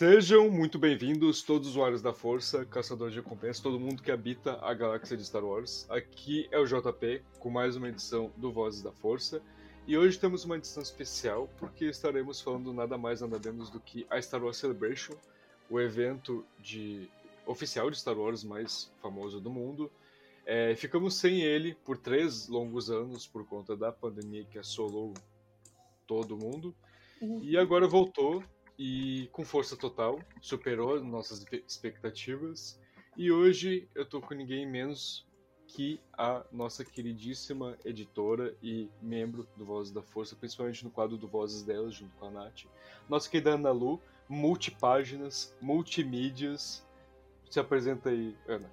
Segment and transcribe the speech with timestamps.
[0.00, 4.58] Sejam muito bem-vindos, todos os usuários da Força, caçadores de recompensas, todo mundo que habita
[4.62, 5.84] a galáxia de Star Wars.
[5.90, 9.42] Aqui é o JP com mais uma edição do Vozes da Força.
[9.86, 14.06] E hoje temos uma edição especial porque estaremos falando nada mais nada menos do que
[14.08, 15.12] a Star Wars Celebration,
[15.68, 17.06] o evento de
[17.44, 19.92] oficial de Star Wars mais famoso do mundo.
[20.46, 25.12] É, ficamos sem ele por três longos anos por conta da pandemia que assolou
[26.06, 26.74] todo mundo.
[27.20, 27.40] Uhum.
[27.42, 28.42] E agora voltou
[28.82, 32.80] e com força total, superou nossas expectativas.
[33.14, 35.28] E hoje eu tô com ninguém menos
[35.66, 41.28] que a nossa queridíssima editora e membro do Vozes da Força, principalmente no quadro do
[41.28, 42.64] Vozes dela, junto com a Nath.
[43.06, 46.82] Nossa querida Ana Lu, multipáginas, multimídias.
[47.50, 48.72] Se apresenta aí, Ana.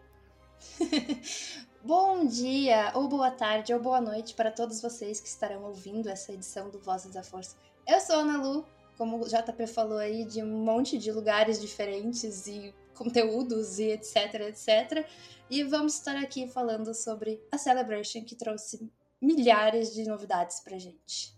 [1.83, 6.31] Bom dia, ou boa tarde, ou boa noite para todos vocês que estarão ouvindo essa
[6.31, 7.57] edição do Vozes da Força.
[7.85, 8.65] Eu sou a Ana Lu,
[8.97, 14.33] como o JP falou aí, de um monte de lugares diferentes e conteúdos e etc,
[14.47, 15.07] etc.
[15.49, 18.91] E vamos estar aqui falando sobre a Celebration que trouxe
[19.21, 21.35] milhares de novidades pra gente.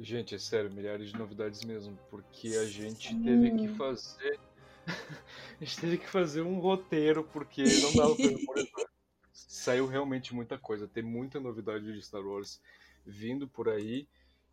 [0.00, 3.22] Gente, é sério, milhares de novidades mesmo, porque a gente Sim.
[3.22, 4.38] teve que fazer.
[5.60, 8.24] a gente teve que fazer um roteiro, porque não dava pra
[9.32, 12.60] Saiu realmente muita coisa, tem muita novidade de Star Wars
[13.04, 14.06] vindo por aí.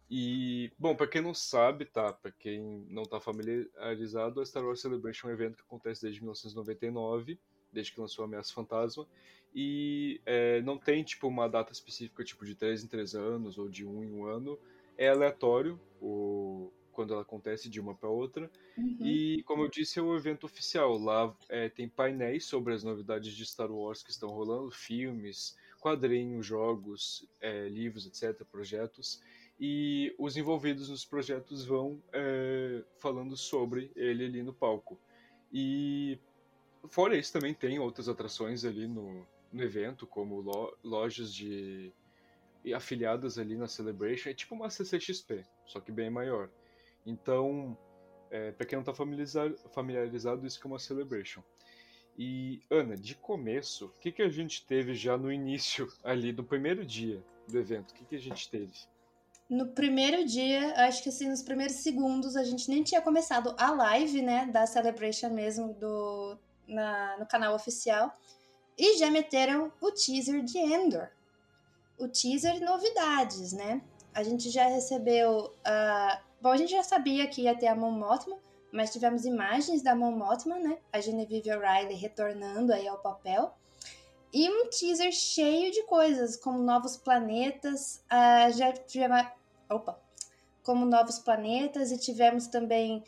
[0.09, 2.13] E, bom, para quem não sabe, tá?
[2.13, 6.21] Para quem não tá familiarizado, a Star Wars Celebration é um evento que acontece desde
[6.21, 7.39] 1999,
[7.71, 9.07] desde que lançou Ameaça Fantasma,
[9.53, 13.67] e é, não tem, tipo, uma data específica, tipo, de 3 em 3 anos ou
[13.67, 14.59] de 1 em 1 ano.
[14.97, 18.49] É aleatório o, quando ela acontece de uma para outra.
[18.77, 18.97] Uhum.
[19.01, 20.97] E, como eu disse, é o um evento oficial.
[20.97, 26.45] Lá é, tem painéis sobre as novidades de Star Wars que estão rolando, filmes, quadrinhos,
[26.45, 29.21] jogos, é, livros, etc., projetos
[29.59, 34.99] e os envolvidos nos projetos vão é, falando sobre ele ali no palco.
[35.51, 36.19] E
[36.89, 41.93] fora isso também tem outras atrações ali no, no evento, como lo, lojas de
[42.75, 46.49] afiliadas ali na Celebration, é tipo uma CCXP, só que bem maior.
[47.05, 47.77] Então,
[48.31, 51.43] é, para quem não está familiarizado, familiarizado, isso que é uma Celebration.
[52.17, 56.43] E, Ana, de começo, o que, que a gente teve já no início ali, do
[56.43, 57.91] primeiro dia do evento?
[57.91, 58.73] O que, que a gente teve?
[59.49, 63.71] No primeiro dia, acho que assim, nos primeiros segundos, a gente nem tinha começado a
[63.71, 66.37] live, né, da Celebration mesmo, do,
[66.67, 68.15] na, no canal oficial,
[68.77, 71.09] e já meteram o teaser de Endor.
[71.97, 73.81] O teaser novidades, né?
[74.13, 75.53] A gente já recebeu.
[75.65, 78.37] Uh, bom, a gente já sabia que ia ter a Mon Mothma,
[78.71, 80.77] mas tivemos imagens da Mon Mothma, né?
[80.91, 83.53] A Genevieve O'Reilly retornando aí ao papel.
[84.35, 88.03] E um teaser cheio de coisas, como novos planetas.
[88.11, 89.25] Uh, já tivemos.
[89.69, 89.97] Opa!
[90.61, 93.01] Como novos planetas, e tivemos também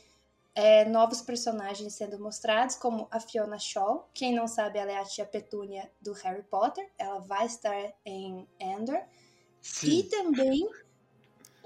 [0.56, 4.10] é, novos personagens sendo mostrados, como a Fiona Shaw.
[4.14, 6.90] Quem não sabe, ela é a tia Petúnia do Harry Potter.
[6.98, 7.76] Ela vai estar
[8.06, 9.02] em Endor.
[9.60, 10.00] Sim.
[10.00, 10.66] E também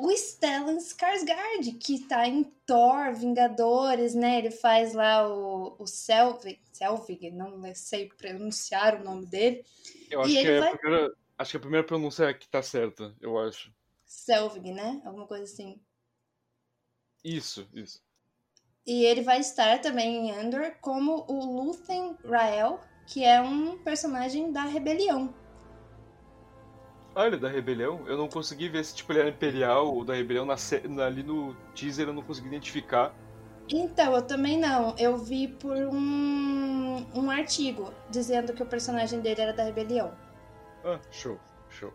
[0.01, 4.39] o Stellan Skarsgård, que tá em Thor, Vingadores, né?
[4.39, 9.63] Ele faz lá o, o Selvig, Selvig, não sei pronunciar o nome dele.
[10.09, 10.69] Eu acho, que, é vai...
[10.69, 13.71] a primeira, acho que a primeira pronúncia é que tá certa, eu acho.
[14.03, 15.01] Selvig, né?
[15.05, 15.79] Alguma coisa assim.
[17.23, 18.01] Isso, isso.
[18.85, 24.51] E ele vai estar também em Andor como o Luthen Rael, que é um personagem
[24.51, 25.40] da Rebelião.
[27.15, 28.01] Ah, ele é da Rebelião?
[28.07, 30.45] Eu não consegui ver se tipo, ele era Imperial ou da Rebelião.
[30.45, 30.55] Na,
[31.05, 33.13] ali no teaser eu não consegui identificar.
[33.69, 34.95] Então, eu também não.
[34.97, 40.13] Eu vi por um, um artigo dizendo que o personagem dele era da Rebelião.
[40.83, 41.37] Ah, show,
[41.69, 41.93] show.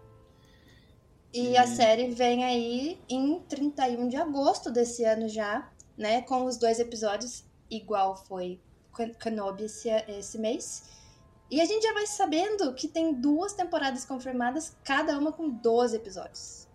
[1.32, 6.22] E, e, a série vem aí em 31 de agosto desse ano já, né?
[6.22, 8.60] Com os dois episódios, igual foi
[9.20, 10.88] Kenobi esse, esse mês.
[11.50, 15.96] E a gente já vai sabendo que tem duas temporadas confirmadas, cada uma com 12
[15.96, 16.66] episódios.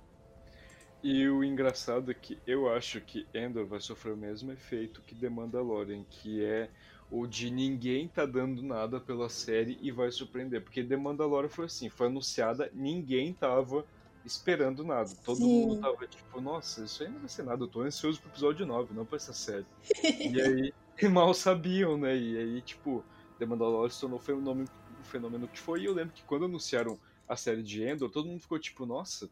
[1.04, 5.16] E o engraçado é que eu acho que Endor vai sofrer o mesmo efeito que
[5.16, 6.70] The Mandalorian, que é
[7.10, 10.62] o de ninguém tá dando nada pela série e vai surpreender.
[10.62, 13.86] Porque The Mandalorian foi assim, foi anunciada, ninguém tava
[14.24, 15.10] esperando nada.
[15.26, 15.66] Todo Sim.
[15.66, 18.66] mundo tava tipo, nossa, isso aí não vai ser nada, eu tô ansioso pro episódio
[18.66, 19.66] 9, não pra essa série.
[20.04, 20.74] e aí,
[21.10, 22.16] mal sabiam, né?
[22.16, 23.04] E aí, tipo,
[23.42, 24.66] The Mandalorian se tornou um, nome,
[25.00, 25.82] um fenômeno que foi.
[25.82, 29.28] E eu lembro que quando anunciaram a série de Endor, todo mundo ficou tipo, nossa,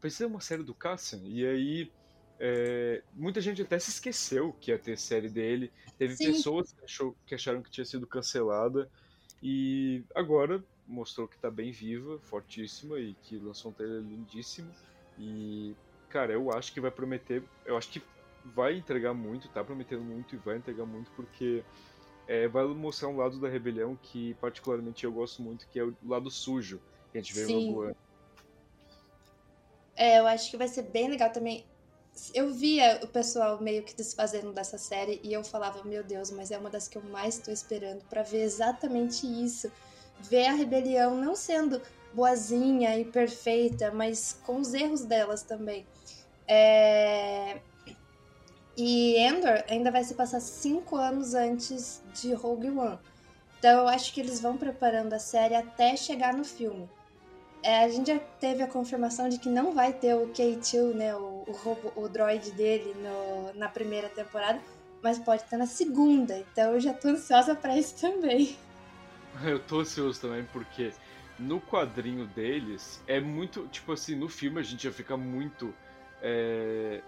[0.00, 1.20] precisa uma série do Cassian?
[1.24, 1.92] E aí,
[2.40, 5.70] é, muita gente até se esqueceu que ia ter série dele.
[5.98, 6.32] Teve Sim.
[6.32, 8.90] pessoas que, achou, que acharam que tinha sido cancelada.
[9.42, 14.72] E agora mostrou que tá bem viva, fortíssima e que lançou um trailer lindíssimo.
[15.18, 15.76] E,
[16.08, 17.42] cara, eu acho que vai prometer.
[17.66, 18.02] Eu acho que
[18.42, 21.62] vai entregar muito, tá prometendo muito e vai entregar muito porque
[22.28, 25.94] é, vai mostrar um lado da rebelião que particularmente eu gosto muito, que é o
[26.04, 26.80] lado sujo
[27.12, 27.70] que a gente vê Sim.
[27.70, 27.96] no Rogue
[29.94, 31.64] É, eu acho que vai ser bem legal também.
[32.34, 36.50] Eu via o pessoal meio que desfazendo dessa série e eu falava, meu Deus, mas
[36.50, 39.70] é uma das que eu mais estou esperando para ver exatamente isso.
[40.20, 41.80] Ver a rebelião não sendo
[42.14, 45.86] boazinha e perfeita, mas com os erros delas também.
[46.48, 47.60] É...
[48.76, 52.98] E Endor ainda vai se passar cinco anos antes de Rogue One.
[53.58, 56.88] Então eu acho que eles vão preparando a série até chegar no filme.
[57.62, 61.16] É, a gente já teve a confirmação de que não vai ter o K2, né,
[61.16, 64.60] o, o, robô, o droid dele no, na primeira temporada,
[65.02, 66.38] mas pode estar na segunda.
[66.38, 68.56] Então eu já tô ansiosa para isso também.
[69.44, 70.92] Eu tô ansioso também porque
[71.38, 75.74] no quadrinho deles é muito, tipo assim, no filme a gente já fica muito
[76.22, 77.02] é,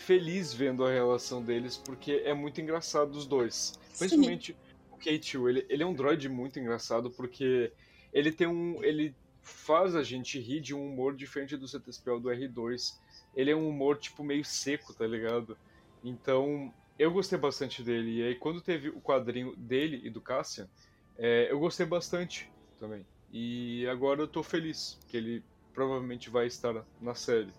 [0.00, 3.78] feliz vendo a relação deles, porque é muito engraçado os dois.
[3.98, 4.58] Principalmente Sim.
[4.90, 7.72] o K2, ele, ele é um droid muito engraçado, porque
[8.12, 8.82] ele tem um.
[8.82, 12.98] ele faz a gente rir de um humor diferente do CTSPL do R2.
[13.36, 15.56] Ele é um humor, tipo, meio seco, tá ligado?
[16.02, 18.18] Então, eu gostei bastante dele.
[18.18, 20.68] E aí, quando teve o quadrinho dele e do Cassian,
[21.16, 23.06] é, eu gostei bastante também.
[23.32, 27.52] E agora eu tô feliz que ele provavelmente vai estar na série.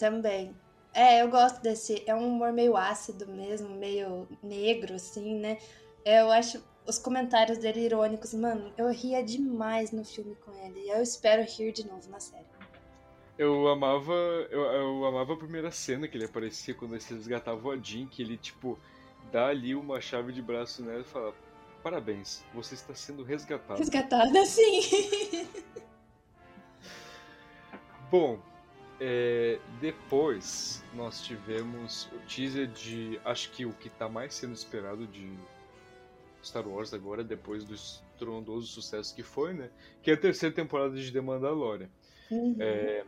[0.00, 0.56] Também.
[0.94, 2.02] É, eu gosto desse.
[2.06, 5.58] É um humor meio ácido mesmo, meio negro, assim, né?
[6.04, 10.80] Eu acho os comentários dele irônicos, mano, eu ria demais no filme com ele.
[10.80, 12.46] E eu espero rir de novo na série.
[13.38, 14.14] Eu amava.
[14.50, 18.22] Eu, eu amava a primeira cena que ele aparecia quando eles resgatavam a Jean, que
[18.22, 18.78] ele, tipo,
[19.30, 21.34] dá ali uma chave de braço nela e fala.
[21.82, 23.78] Parabéns, você está sendo resgatada.
[23.78, 25.46] Resgatada, sim.
[28.10, 28.38] Bom,
[29.00, 35.06] é, depois nós tivemos o teaser de acho que o que está mais sendo esperado
[35.06, 35.32] de
[36.44, 39.70] Star Wars agora, depois do estrondoso sucesso que foi, né?
[40.02, 41.88] Que é a terceira temporada de The Mandalorian.
[42.30, 42.56] Uhum.
[42.60, 43.04] É,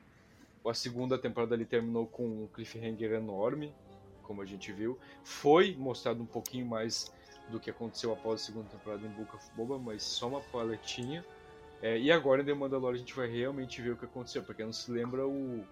[0.67, 3.75] a segunda temporada ali terminou com um cliffhanger enorme,
[4.23, 4.99] como a gente viu.
[5.23, 7.13] Foi mostrado um pouquinho mais
[7.51, 11.23] do que aconteceu após a segunda temporada em Book of Boba, mas só uma paletinha.
[11.83, 14.43] É, e agora em The Mandalorian a gente vai realmente ver o que aconteceu.
[14.43, 15.65] Pra quem não se lembra, o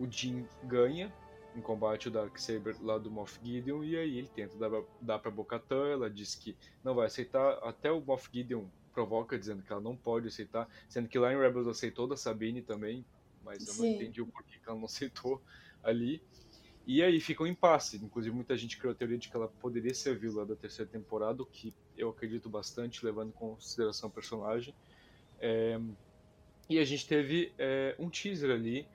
[0.00, 1.12] o Jin ganha
[1.54, 5.30] em combate o Darksaber lá do Moff Gideon e aí ele tenta dar, dar pra
[5.30, 8.64] Bocatan, ela diz que não vai aceitar, até o Moff Gideon
[8.94, 12.62] provoca dizendo que ela não pode aceitar, sendo que lá em Rebels aceitou da Sabine
[12.62, 13.04] também,
[13.44, 13.80] mas eu Sim.
[13.82, 15.40] não entendi o porquê que ela não aceitou
[15.82, 16.22] ali.
[16.86, 19.94] E aí fica um impasse, inclusive muita gente criou a teoria de que ela poderia
[19.94, 24.12] ser a vilã da terceira temporada, o que eu acredito bastante, levando em consideração o
[24.12, 24.74] personagem.
[25.38, 25.78] É...
[26.68, 28.88] E a gente teve é, um teaser ali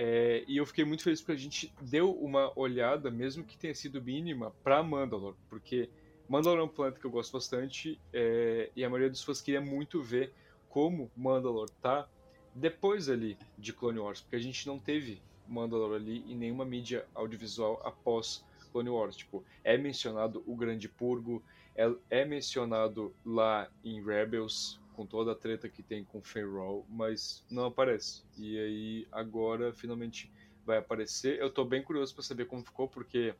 [0.00, 3.74] é, e eu fiquei muito feliz porque a gente deu uma olhada, mesmo que tenha
[3.74, 5.90] sido mínima, para Mandalor, porque
[6.28, 9.60] Mandalor é um planeta que eu gosto bastante é, e a maioria das pessoas queria
[9.60, 10.32] muito ver
[10.68, 12.08] como Mandalor tá
[12.54, 17.04] depois ali de Clone Wars, porque a gente não teve Mandalore ali em nenhuma mídia
[17.12, 19.16] audiovisual após Clone Wars.
[19.16, 21.42] Tipo, é mencionado o Grande Purgo,
[21.74, 27.44] é, é mencionado lá em Rebels, com toda a treta que tem com Feyrol, mas
[27.48, 28.24] não aparece.
[28.36, 30.28] E aí agora finalmente
[30.66, 31.38] vai aparecer.
[31.38, 33.32] Eu tô bem curioso para saber como ficou, porque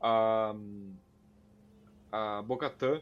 [0.00, 0.52] a,
[2.10, 3.00] a Bocatan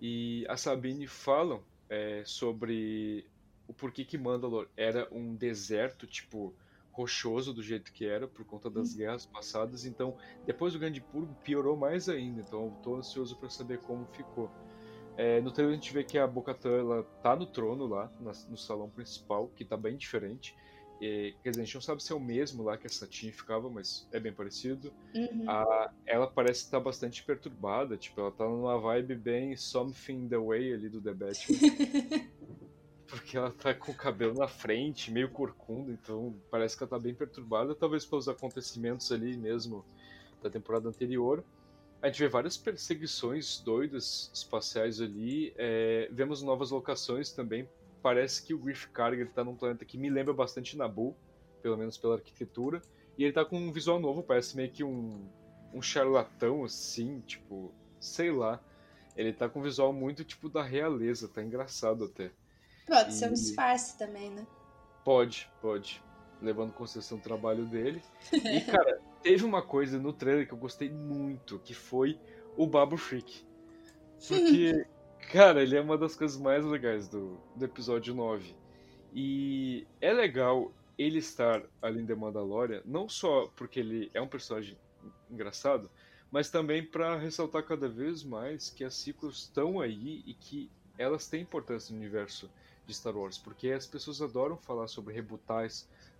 [0.00, 1.60] e a Sabine falam
[1.90, 3.26] é, sobre
[3.66, 6.54] o porquê que Mandalore era um deserto, tipo,
[6.92, 8.98] rochoso do jeito que era, por conta das uhum.
[8.98, 9.84] guerras passadas.
[9.84, 12.42] Então, depois do Grande Purgo, piorou mais ainda.
[12.42, 14.48] Então, estou ansioso para saber como ficou.
[15.16, 18.10] É, no trailer a gente vê que a Bocatan ela tá no trono lá,
[18.48, 20.56] no salão principal, que tá bem diferente.
[21.00, 23.32] E, quer dizer, a gente não sabe se é o mesmo lá que a Satine
[23.32, 24.92] ficava, mas é bem parecido.
[25.14, 25.48] Uhum.
[25.48, 30.38] A, ela parece estar tá bastante perturbada, tipo, ela tá numa vibe bem Something the
[30.38, 31.58] Way ali do The Batman.
[33.06, 36.98] porque ela tá com o cabelo na frente, meio corcunda, então parece que ela tá
[36.98, 39.84] bem perturbada, talvez pelos acontecimentos ali mesmo
[40.42, 41.44] da temporada anterior.
[42.04, 47.66] A gente vê várias perseguições doidas espaciais ali, é, vemos novas locações também.
[48.02, 51.16] Parece que o Griff Karga está num planeta que me lembra bastante Nabu,
[51.62, 52.82] pelo menos pela arquitetura,
[53.16, 55.26] e ele tá com um visual novo, parece meio que um,
[55.72, 58.62] um charlatão assim, tipo, sei lá.
[59.16, 62.30] Ele tá com um visual muito tipo da realeza, tá engraçado até.
[62.86, 63.14] Pode e...
[63.14, 64.46] ser um disfarce também, né?
[65.02, 66.02] Pode, pode.
[66.42, 68.02] Levando em consideração o trabalho dele.
[68.30, 72.20] E, cara, teve uma coisa no trailer que eu gostei muito, que foi
[72.58, 73.42] o Babu Freak.
[74.28, 74.86] Porque,
[75.32, 78.54] cara, ele é uma das coisas mais legais do, do episódio 9.
[79.14, 84.28] E é legal ele estar ali em The Mandalorian, não só porque ele é um
[84.28, 84.76] personagem
[85.30, 85.90] engraçado,
[86.30, 91.26] mas também para ressaltar cada vez mais que as ciclos estão aí e que elas
[91.28, 92.50] têm importância no universo
[92.86, 95.66] de Star Wars, porque as pessoas adoram falar sobre rebootar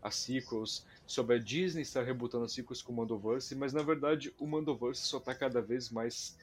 [0.05, 4.35] as sequels, sobre a Disney estar rebutando as sequels com o Mandoverse, mas na verdade
[4.39, 6.37] o Mandoverse só está cada vez mais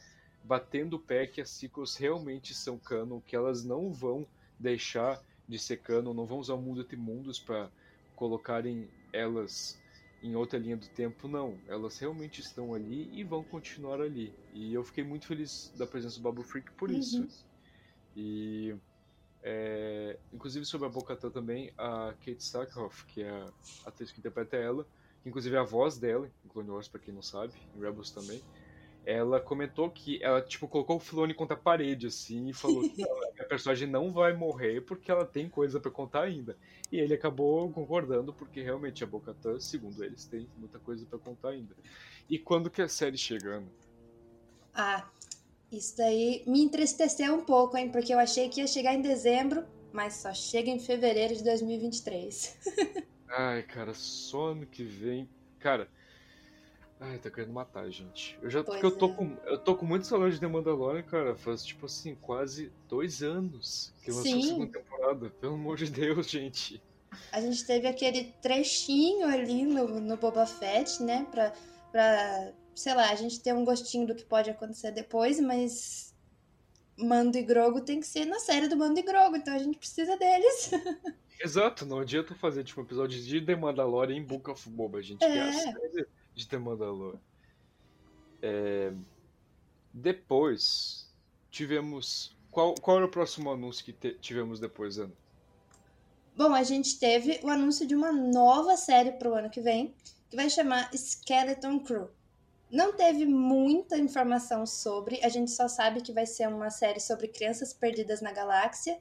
[0.44, 4.25] batendo o pé que as sequels realmente são canon, que elas não vão
[4.60, 7.70] deixar de ser canon, não vão usar o mundo entre mundos para
[8.15, 9.80] colocarem elas
[10.24, 11.58] em outra linha do tempo, não.
[11.68, 14.34] Elas realmente estão ali e vão continuar ali.
[14.53, 17.00] E eu fiquei muito feliz da presença do Babu Freak por uhum.
[17.00, 17.27] isso.
[18.15, 18.75] E
[19.43, 23.51] é, inclusive sobre a Bocatã também, a Kate Sackhoff, que é a
[23.86, 24.86] atriz que interpreta ela,
[25.21, 28.12] que inclusive é a voz dela, em Clone Wars, pra quem não sabe, em Rebels
[28.12, 28.41] também,
[29.03, 33.03] ela comentou que ela, tipo, colocou o Filoni contra a parede, assim, e falou que
[33.39, 36.55] a personagem não vai morrer porque ela tem coisa para contar ainda.
[36.91, 41.50] E ele acabou concordando, porque realmente a Bocatã, segundo eles, tem muita coisa para contar
[41.50, 41.75] ainda.
[42.29, 43.71] E quando que a série chegando?
[44.74, 45.10] Ah,
[45.71, 47.89] isso daí me entristeceu um pouco, hein?
[47.89, 52.57] Porque eu achei que ia chegar em dezembro, mas só chega em fevereiro de 2023.
[53.29, 55.29] Ai, cara, só ano que vem.
[55.59, 55.87] Cara.
[56.99, 58.37] Ai, tá querendo matar, gente.
[58.41, 59.13] Eu já porque eu tô é.
[59.13, 59.37] com.
[59.45, 61.35] Eu tô com muito saudade de The Mandalorian, cara.
[61.35, 65.29] Faz tipo assim, quase dois anos que lançou a segunda temporada.
[65.29, 66.81] Pelo amor de Deus, gente.
[67.31, 71.25] A gente teve aquele trechinho ali no, no Boba Fett, né?
[71.31, 71.53] Pra,
[71.91, 76.13] pra sei lá, a gente tem um gostinho do que pode acontecer depois, mas
[76.97, 79.77] Mando e Grogo tem que ser na série do Mando e Grogo, então a gente
[79.77, 80.71] precisa deles.
[81.43, 85.01] Exato, não adianta fazer tipo um episódio de The Mandalorian em Book of Boba, a
[85.01, 85.27] gente é.
[85.27, 87.19] quer a série de The Mandalorian.
[88.41, 88.93] É...
[89.93, 91.11] Depois
[91.49, 92.35] tivemos.
[92.49, 94.13] Qual, qual era o próximo anúncio que te...
[94.15, 95.13] tivemos depois, Ana?
[96.35, 99.93] Bom, a gente teve o anúncio de uma nova série pro ano que vem,
[100.29, 102.09] que vai chamar Skeleton Crew.
[102.71, 107.27] Não teve muita informação sobre, a gente só sabe que vai ser uma série sobre
[107.27, 108.97] crianças perdidas na galáxia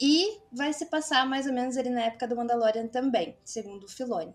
[0.00, 3.88] e vai se passar mais ou menos ali na época do Mandalorian também, segundo o
[3.88, 4.32] Filoni.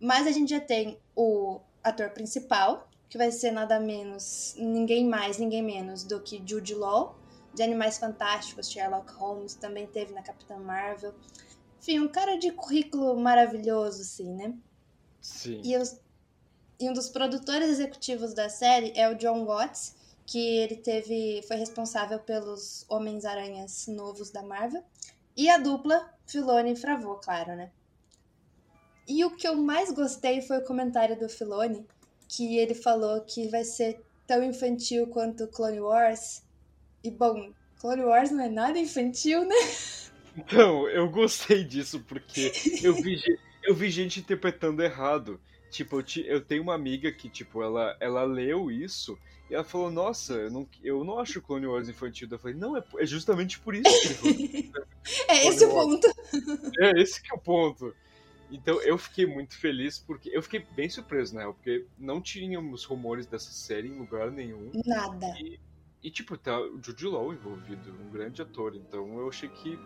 [0.00, 5.38] Mas a gente já tem o ator principal, que vai ser nada menos, ninguém mais,
[5.38, 7.16] ninguém menos do que Jude Law,
[7.54, 11.14] de Animais Fantásticos, Sherlock Holmes, também teve na Capitã Marvel.
[11.80, 14.54] Enfim, um cara de currículo maravilhoso, assim, né?
[15.20, 15.60] Sim.
[15.64, 16.00] E os,
[16.80, 19.94] e um dos produtores executivos da série é o John Watts,
[20.26, 24.82] que ele teve foi responsável pelos Homens-Aranhas novos da Marvel.
[25.36, 27.70] E a dupla Filoni e Fravô, claro, né?
[29.06, 31.84] E o que eu mais gostei foi o comentário do Filoni,
[32.28, 36.42] que ele falou que vai ser tão infantil quanto Clone Wars.
[37.02, 39.56] E bom, Clone Wars não é nada infantil, né?
[40.36, 43.20] Então, eu gostei disso porque eu vi,
[43.64, 45.40] eu vi gente interpretando errado.
[45.70, 49.16] Tipo, eu, te, eu tenho uma amiga que, tipo, ela, ela leu isso
[49.48, 52.28] E ela falou, nossa, eu não, eu não acho Clone Wars infantil.
[52.30, 53.84] Eu falei, não, é, é justamente por isso
[55.28, 56.08] é esse o ponto.
[56.80, 57.94] É esse que é o ponto.
[58.50, 61.44] Então eu fiquei muito feliz porque eu fiquei bem surpreso, né?
[61.44, 64.72] Porque não tínhamos rumores dessa série em lugar nenhum.
[64.84, 65.26] Nada.
[65.38, 65.60] E,
[66.02, 68.74] e tipo, tá o Jude Law envolvido, um grande ator.
[68.74, 69.78] Então eu achei que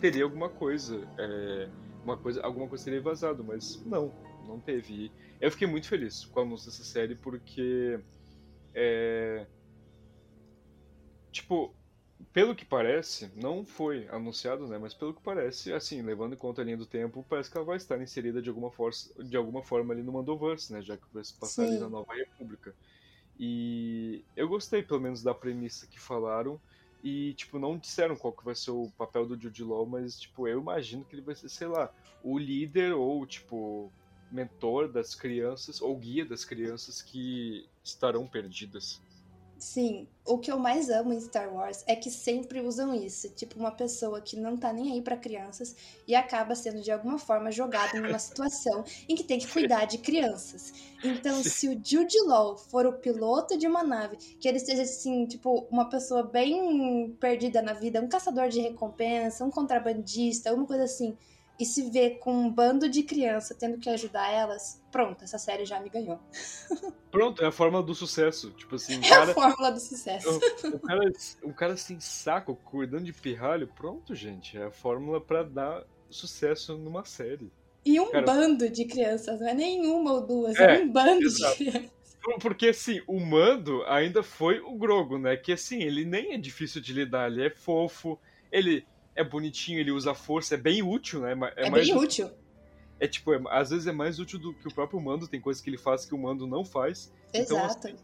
[0.00, 1.68] teria alguma coisa, é,
[2.02, 4.12] uma coisa, alguma coisa teria vazado, mas não,
[4.44, 5.10] não teve.
[5.40, 8.00] Eu fiquei muito feliz com o anúncio dessa série porque
[8.74, 9.46] é...
[11.30, 11.74] Tipo,
[12.32, 14.78] pelo que parece, não foi anunciado, né?
[14.78, 17.66] Mas pelo que parece, assim, levando em conta a linha do tempo, parece que ela
[17.66, 20.80] vai estar inserida de alguma, força, de alguma forma ali no Mandoverse, né?
[20.82, 21.70] Já que vai se passar Sim.
[21.70, 22.74] ali na Nova República.
[23.38, 26.60] E eu gostei, pelo menos, da premissa que falaram.
[27.02, 30.48] E, tipo, não disseram qual que vai ser o papel do Jude Law, mas, tipo,
[30.48, 33.92] eu imagino que ele vai ser, sei lá, o líder ou, tipo,
[34.34, 39.00] mentor das crianças ou guia das crianças que estarão perdidas.
[39.56, 43.58] Sim, o que eu mais amo em Star Wars é que sempre usam isso, tipo
[43.58, 45.74] uma pessoa que não tá nem aí para crianças
[46.06, 49.98] e acaba sendo de alguma forma jogado numa situação em que tem que cuidar de
[49.98, 50.72] crianças.
[51.02, 55.24] Então, se o Jude Law for o piloto de uma nave, que ele seja assim,
[55.24, 60.84] tipo, uma pessoa bem perdida na vida, um caçador de recompensa, um contrabandista, alguma coisa
[60.84, 61.16] assim,
[61.58, 65.64] e se vê com um bando de criança tendo que ajudar elas, pronto, essa série
[65.64, 66.18] já me ganhou.
[67.10, 68.50] Pronto, é a fórmula do sucesso.
[68.52, 70.28] Tipo assim, é cara, a fórmula do sucesso.
[70.28, 74.58] O, o, cara, o cara sem saco, cuidando de pirralho, pronto, gente.
[74.58, 77.52] É a fórmula para dar sucesso numa série.
[77.84, 81.24] E um cara, bando de crianças, não é nenhuma ou duas, é, é um bando
[81.24, 81.58] exato.
[81.58, 81.94] de crianças.
[82.40, 85.36] Porque, assim, o Mando ainda foi o Grogo, né?
[85.36, 88.18] Que, assim, ele nem é difícil de lidar, ele é fofo,
[88.50, 91.34] ele é bonitinho, ele usa força, é bem útil, né?
[91.56, 92.30] É, é bem útil.
[92.98, 95.62] É tipo, é, às vezes é mais útil do que o próprio Mando, tem coisas
[95.62, 97.12] que ele faz que o Mando não faz.
[97.32, 97.52] Exato.
[97.54, 97.96] Então, assim,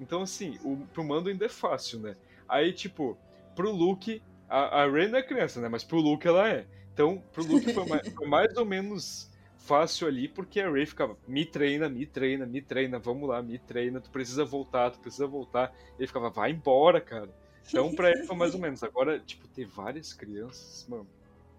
[0.00, 2.16] então, assim o, pro Mando ainda é fácil, né?
[2.48, 3.16] Aí, tipo,
[3.54, 5.68] pro Luke, a, a Rey não é criança, né?
[5.68, 6.66] Mas pro Luke ela é.
[6.92, 11.16] Então, pro Luke foi mais, foi mais ou menos fácil ali, porque a Rey ficava,
[11.26, 15.26] me treina, me treina, me treina, vamos lá, me treina, tu precisa voltar, tu precisa
[15.26, 15.74] voltar.
[15.98, 17.30] Ele ficava, vai embora, cara.
[17.68, 18.82] Então, pra ele foi mais ou menos.
[18.82, 21.06] Agora, tipo, ter várias crianças, mano.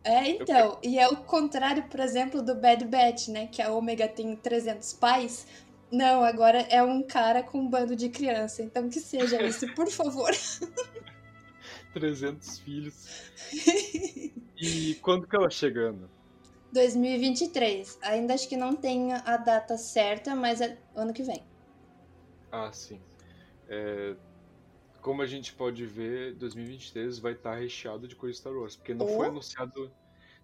[0.03, 0.79] É, então.
[0.81, 0.89] Eu...
[0.89, 3.47] E é o contrário, por exemplo, do Bad Batch, né?
[3.47, 5.47] Que a Omega tem 300 pais.
[5.91, 8.61] Não, agora é um cara com um bando de criança.
[8.61, 10.31] Então, que seja isso, por favor.
[11.93, 13.07] 300 filhos.
[14.59, 16.09] E quando que ela chegando?
[16.73, 17.99] 2023.
[18.01, 21.43] Ainda acho que não tem a data certa, mas é ano que vem.
[22.51, 22.99] Ah, sim.
[23.69, 24.15] É,
[25.07, 29.05] como a gente pode ver, 2023 vai estar recheado de coisa Star Wars, porque não
[29.05, 29.15] oh.
[29.15, 29.89] foi anunciado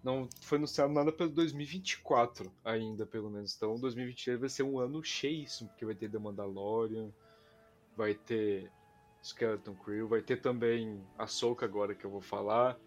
[0.02, 3.54] não foi anunciado nada pelo 2024 ainda, pelo menos.
[3.58, 7.10] Então, 2023 vai ser um ano cheíssimo, porque vai ter The Mandalorian,
[7.96, 8.72] vai ter
[9.22, 12.80] Skeleton Crew, vai ter também a Soca agora que eu vou falar.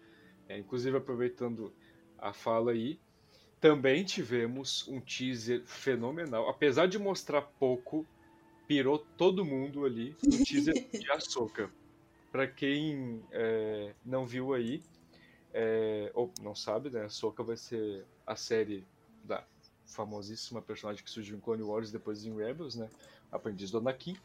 [0.49, 1.71] É, inclusive, aproveitando
[2.17, 2.99] a fala aí,
[3.61, 6.49] também tivemos um teaser fenomenal.
[6.49, 8.03] Apesar de mostrar pouco,
[8.67, 11.71] pirou todo mundo ali no teaser de Ahsoka.
[12.31, 14.83] Pra quem é, não viu aí,
[15.53, 17.05] é, ou não sabe, né?
[17.05, 18.85] Ahsoka vai ser a série
[19.23, 19.43] da
[19.87, 22.89] famosíssima personagem que surgiu em Clone Wars depois em Rebels, né?
[23.31, 24.17] Aprendiz do Anakin.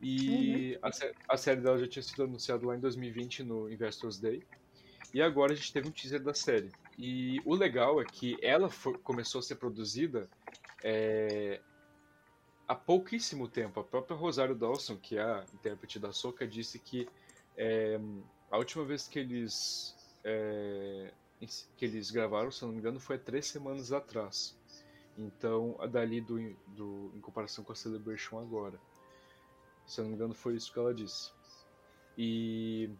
[0.00, 0.88] E uhum.
[1.28, 4.42] a, a, série dela já tinha sido anunciada lá em 2020 no Investors Day.
[5.12, 6.70] E agora a gente teve um teaser da série.
[6.96, 10.28] E o legal é que ela foi, começou a ser produzida
[10.84, 11.60] é,
[12.68, 13.80] há pouquíssimo tempo.
[13.80, 17.08] A própria Rosário Dawson, que é a intérprete da Soca, disse que
[17.56, 17.98] é,
[18.50, 21.10] a última vez que eles é,
[21.76, 24.56] que eles gravaram, se não me engano, foi há três semanas atrás.
[25.16, 28.78] Então, a dali do, do, em comparação com a Celebration agora.
[29.86, 31.32] Se não me engano, foi isso que ela disse.
[32.16, 32.90] E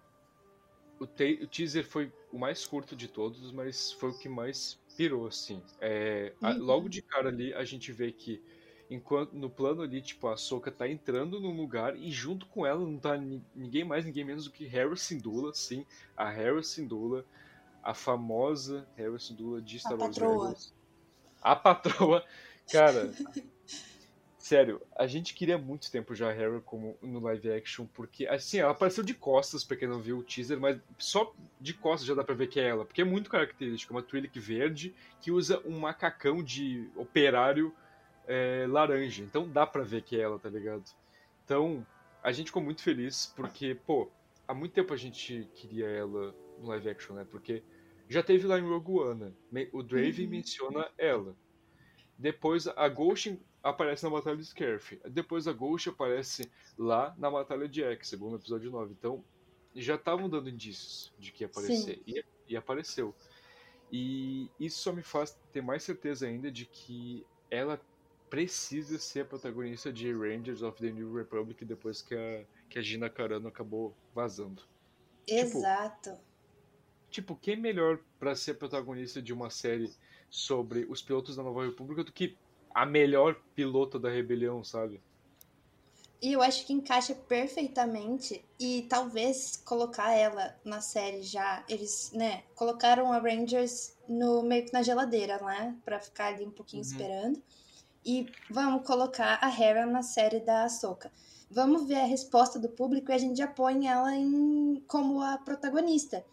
[0.98, 4.80] o, te, o teaser foi o mais curto de todos, mas foi o que mais
[4.96, 5.62] pirou, assim.
[5.80, 6.64] É, a, uhum.
[6.64, 8.42] logo de cara ali, a gente vê que
[8.90, 12.80] enquanto no plano ali, tipo, a Soka tá entrando num lugar e junto com ela
[12.80, 13.16] não tá
[13.54, 15.84] ninguém mais, ninguém menos do que Harry Sindula, sim,
[16.16, 17.24] a Harry Sindula,
[17.82, 20.74] a famosa Harry Sindula de Star Wars Rebels.
[21.40, 22.24] A patroa,
[22.70, 23.12] cara.
[24.48, 28.58] sério, a gente queria muito tempo já a Harry como no live action, porque assim,
[28.58, 32.14] ela apareceu de costas para quem não viu o teaser, mas só de costas já
[32.14, 35.60] dá pra ver que é ela, porque é muito característico, uma Twi'lek verde que usa
[35.66, 37.74] um macacão de operário
[38.28, 39.24] é, laranja.
[39.24, 40.84] Então dá pra ver que é ela, tá ligado?
[41.44, 41.84] Então
[42.22, 44.08] a gente ficou muito feliz porque, pô,
[44.46, 47.26] há muito tempo a gente queria ela no live action, né?
[47.28, 47.62] Porque
[48.08, 49.68] já teve lá em Rogue One, né?
[49.72, 50.30] o Drave uhum.
[50.30, 51.34] menciona ela.
[52.18, 55.00] Depois a Ghost, aparece na Batalha de Scarf.
[55.08, 58.92] Depois a Ghost aparece lá na Batalha de X, segundo episódio 9.
[58.92, 59.24] Então,
[59.74, 62.02] já estavam dando indícios de que ia aparecer.
[62.06, 63.14] E, e, apareceu.
[63.92, 67.80] E isso só me faz ter mais certeza ainda de que ela
[68.28, 72.82] precisa ser a protagonista de Rangers of the New Republic depois que a, que a
[72.82, 74.62] Gina Carano acabou vazando.
[75.26, 76.10] Tipo, Exato.
[76.10, 76.22] Tipo,
[77.10, 79.90] tipo quem melhor para ser protagonista de uma série
[80.30, 82.36] sobre os pilotos da Nova República do que
[82.74, 85.00] a melhor pilota da rebelião, sabe?
[86.20, 88.44] E eu acho que encaixa perfeitamente.
[88.58, 91.64] E talvez colocar ela na série já.
[91.68, 95.76] Eles, né, colocaram a Rangers no meio que na geladeira, né?
[95.84, 96.90] Pra ficar ali um pouquinho uhum.
[96.90, 97.42] esperando.
[98.04, 101.10] E vamos colocar a Hera na série da Ahsoka.
[101.50, 105.38] Vamos ver a resposta do público e a gente já põe ela em, como a
[105.38, 106.24] protagonista.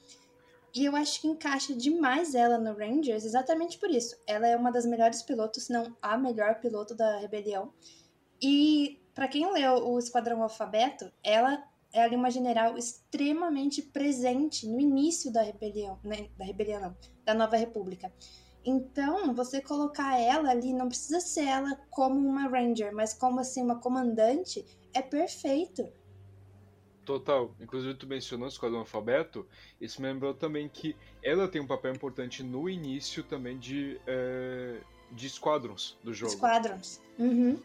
[0.74, 4.18] E eu acho que encaixa demais ela no Rangers exatamente por isso.
[4.28, 7.72] Ela é uma das melhores pilotos, se não a melhor piloto da rebelião.
[8.42, 14.82] E para quem leu o Esquadrão Alfabeto, ela é ali uma general extremamente presente no
[14.82, 16.28] início da rebelião, né?
[16.38, 18.12] da rebelião não, da Nova República.
[18.66, 23.62] Então, você colocar ela ali, não precisa ser ela como uma Ranger, mas como assim
[23.62, 25.88] uma comandante, é perfeito.
[27.06, 27.54] Total.
[27.62, 29.46] Inclusive, tu mencionou o Esquadrão Alfabeto.
[29.80, 34.80] Isso me lembrou também que ela tem um papel importante no início também de, é,
[35.12, 36.32] de Squadrons do jogo.
[36.32, 37.00] Squadrons.
[37.20, 37.60] Uhum.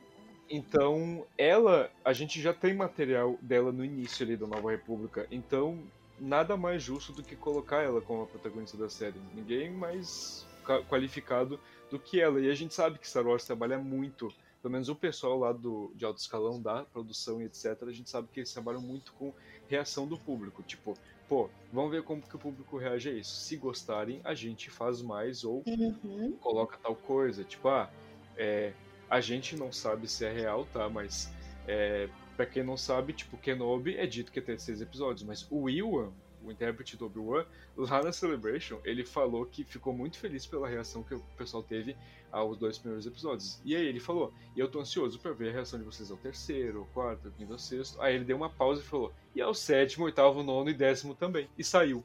[0.50, 5.26] Então, ela, a gente já tem material dela no início ali da Nova República.
[5.30, 5.82] Então,
[6.18, 9.18] nada mais justo do que colocar ela como a protagonista da série.
[9.34, 10.46] Ninguém mais
[10.88, 11.58] qualificado
[11.90, 12.40] do que ela.
[12.40, 15.90] E a gente sabe que Star Wars trabalha muito pelo menos o pessoal lá do,
[15.94, 19.32] de alto escalão da produção e etc., a gente sabe que eles trabalham muito com
[19.68, 20.62] reação do público.
[20.62, 20.94] Tipo,
[21.28, 23.34] pô, vamos ver como que o público reage a isso.
[23.36, 26.36] Se gostarem, a gente faz mais ou uhum.
[26.40, 27.42] coloca tal coisa.
[27.42, 27.90] Tipo, ah,
[28.36, 28.72] é,
[29.08, 30.88] a gente não sabe se é real, tá?
[30.90, 31.32] Mas
[31.66, 35.70] é, pra quem não sabe, tipo, Kenobi é dito que tem seis episódios, mas o
[35.70, 36.10] Iwan,
[36.44, 37.44] o intérprete do Obi-Wan,
[37.76, 41.96] lá na Celebration, ele falou que ficou muito feliz pela reação que o pessoal teve
[42.32, 43.60] aos dois primeiros episódios.
[43.64, 46.16] E aí ele falou: E eu tô ansioso para ver a reação de vocês ao
[46.16, 48.00] terceiro, ao quarto, ao quinto, ao sexto.
[48.00, 51.48] Aí ele deu uma pausa e falou: E ao sétimo, oitavo, nono e décimo também.
[51.58, 52.04] E saiu.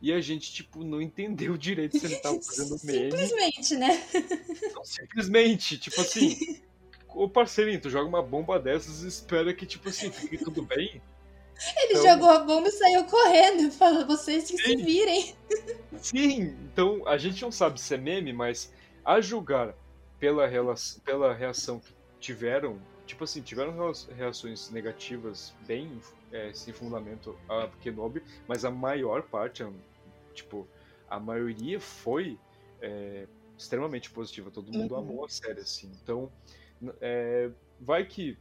[0.00, 3.10] E a gente, tipo, não entendeu direito se ele tava fazendo meme.
[3.10, 4.06] Simplesmente, né?
[4.74, 6.60] Não, simplesmente, tipo assim.
[7.08, 11.02] Ô parceirinho, tu joga uma bomba dessas e espera que, tipo assim, fique tudo bem.
[11.76, 12.02] Ele então...
[12.02, 13.70] jogou a bomba e saiu correndo.
[13.72, 14.64] Falou, vocês que Sim.
[14.64, 15.34] se virem.
[15.96, 18.72] Sim, então a gente não sabe se é meme, mas
[19.04, 19.74] a julgar
[20.18, 23.74] pela, relação, pela reação que tiveram, tipo assim, tiveram
[24.16, 26.00] reações negativas bem
[26.32, 29.64] é, sem fundamento a Kenobi, mas a maior parte,
[30.34, 30.66] tipo,
[31.08, 32.38] a maioria foi
[32.80, 34.50] é, extremamente positiva.
[34.50, 35.00] Todo mundo uhum.
[35.00, 35.90] amou a série, assim.
[36.02, 36.30] Então,
[37.00, 38.36] é, vai que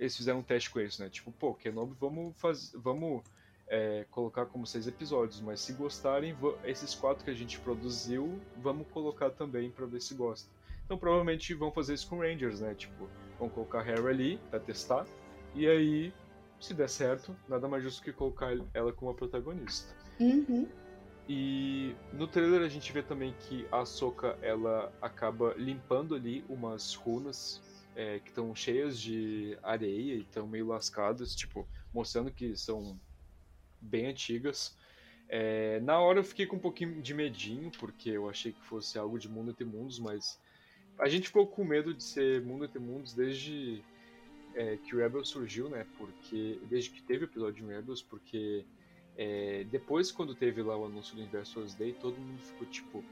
[0.00, 1.10] eles fizeram um teste com isso, né?
[1.10, 3.22] Tipo, pô, Kenobi, vamos fazer, vamos
[3.68, 6.34] é, colocar como seis episódios, mas se gostarem,
[6.64, 10.48] esses quatro que a gente produziu, vamos colocar também para ver se gosta.
[10.86, 12.74] Então provavelmente vão fazer isso com Rangers, né?
[12.74, 13.06] Tipo,
[13.38, 15.06] vão colocar Harry ali para testar,
[15.54, 16.12] e aí,
[16.58, 19.94] se der certo, nada mais justo que colocar ela como a protagonista.
[20.18, 20.66] Uhum.
[21.28, 26.94] E no trailer a gente vê também que a Soka ela acaba limpando ali umas
[26.94, 27.60] runas
[27.94, 32.98] é, que estão cheias de areia e estão meio lascadas, tipo, mostrando que são
[33.80, 34.76] bem antigas.
[35.28, 38.98] É, na hora eu fiquei com um pouquinho de medinho, porque eu achei que fosse
[38.98, 40.40] algo de Mundo Entre Mundos, mas
[40.98, 43.82] a gente ficou com medo de ser Mundo Entre Mundos desde
[44.54, 45.86] é, que o Rebels surgiu, né?
[45.96, 48.64] Porque desde que teve o episódio de Rebels, porque
[49.16, 53.04] é, depois quando teve lá o anúncio do Investors Day, todo mundo ficou tipo,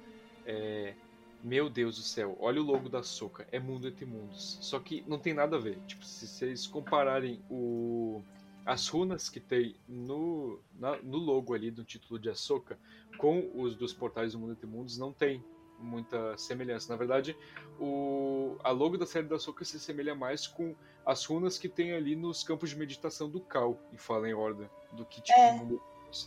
[0.44, 0.94] é,
[1.42, 4.59] meu Deus do céu, olha o logo da Soca, é Mundo Entre Mundos.
[4.61, 5.79] Só que não tem nada a ver.
[5.87, 8.22] Tipo, se vocês compararem o
[8.66, 12.79] as runas que tem no, na, no logo ali do título de Ahsoka
[13.16, 15.42] com os dos portais do Mundo Entre Mundos não tem
[15.79, 16.92] muita semelhança.
[16.92, 17.35] Na verdade,
[17.81, 20.74] o, a logo da série da Ahsoka se assemelha mais com
[21.07, 25.07] as runas que tem ali nos campos de meditação do Cal em Fallen Order, do
[25.07, 25.53] que tipo é.
[25.53, 25.81] Mundo,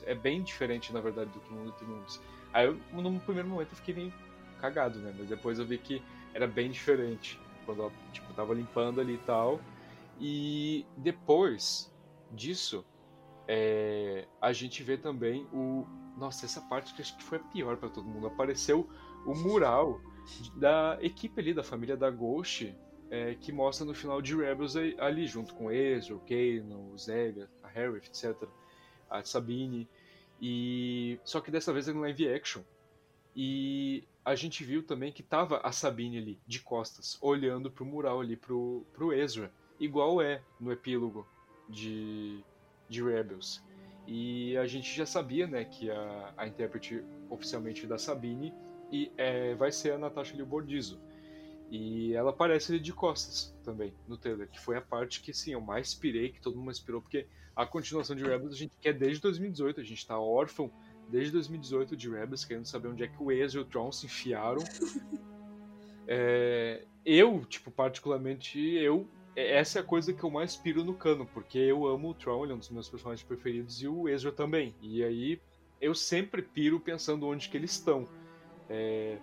[0.05, 2.19] é bem diferente, na verdade, do que Mundo Entre Mundos.
[2.51, 4.13] Aí, eu, no primeiro momento, eu fiquei meio
[4.61, 5.13] cagado, né?
[5.17, 6.01] Mas depois eu vi que
[6.33, 9.59] era bem diferente, quando ela, tipo, tava limpando ali e tal.
[10.19, 11.91] E depois,
[12.31, 12.85] disso,
[13.47, 15.85] é, a gente vê também o.
[16.17, 18.27] Nossa, essa parte que acho que foi a pior para todo mundo.
[18.27, 18.87] Apareceu
[19.25, 19.99] o mural
[20.55, 22.75] da equipe ali, da família da Ghost,
[23.09, 27.49] é, que mostra no final de Rebels ali, junto com Ezra, o Kaino, o Zega,
[27.63, 28.35] a Harry, etc.
[29.09, 29.89] A Sabine.
[30.39, 32.61] E só que dessa vez é no live action.
[33.35, 38.21] E a gente viu também que tava a Sabine ali, de costas, olhando pro mural
[38.21, 39.51] ali, pro, pro Ezra.
[39.79, 41.27] Igual é no epílogo
[41.67, 42.43] de,
[42.87, 43.63] de Rebels.
[44.05, 48.53] E a gente já sabia, né, que a, a intérprete oficialmente da Sabine
[48.91, 50.99] e, é, vai ser a Natasha Liu Bordizo.
[51.71, 55.61] E ela aparece de costas também no trailer, que foi a parte que sim, eu
[55.61, 59.21] mais pirei, que todo mundo inspirou, porque a continuação de Rebels a gente quer desde
[59.21, 60.69] 2018, a gente tá órfão
[61.11, 64.05] desde 2018 de Rebels, querendo saber onde é que o Ezra e o Tron se
[64.05, 64.63] enfiaram.
[66.13, 71.25] É, eu, tipo, particularmente, eu essa é a coisa que eu mais piro no cano,
[71.25, 74.31] porque eu amo o Tron, ele é um dos meus personagens preferidos, e o Ezra
[74.31, 74.75] também.
[74.81, 75.39] E aí
[75.79, 78.07] eu sempre piro pensando onde que eles estão.
[78.69, 79.17] É,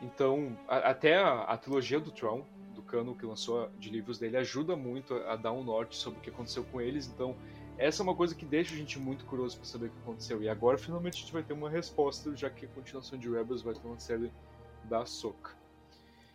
[0.00, 4.36] então, a, até a, a, trilogia do Tron, do Cano que lançou de livros dele,
[4.36, 7.06] ajuda muito a, a, dar um norte sobre o que aconteceu com eles.
[7.06, 7.36] Então,
[7.80, 10.42] essa é uma coisa que deixa a gente muito curioso para saber o que aconteceu.
[10.42, 13.62] E agora, finalmente, a gente vai ter uma resposta, já que a continuação de Rebels
[13.62, 14.30] vai ter uma série
[14.84, 15.58] da Soca.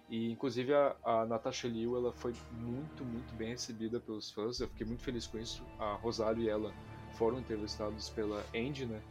[0.09, 4.59] E, inclusive, a, a Natasha Liu ela foi muito, muito bem recebida pelos fãs.
[4.59, 5.63] Eu fiquei muito feliz com isso.
[5.77, 6.73] A Rosário e ela
[7.13, 9.01] foram entrevistados pela Andy, né?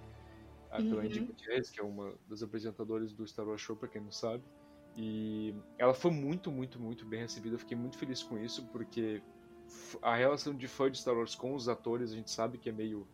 [0.78, 0.90] uhum.
[0.90, 4.10] pela Andy Gutierrez, que é uma das apresentadoras do Star Wars Show, para quem não
[4.10, 4.42] sabe.
[4.96, 7.54] E ela foi muito, muito, muito bem recebida.
[7.54, 9.22] Eu fiquei muito feliz com isso, porque
[10.02, 12.72] a relação de fã de Star Wars com os atores a gente sabe que é
[12.72, 13.06] meio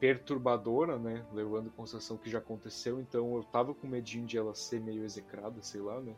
[0.00, 1.24] perturbadora, né?
[1.32, 3.00] Levando em consideração que já aconteceu.
[3.00, 6.14] Então eu tava com medinho de ela ser meio execrada, sei lá, né?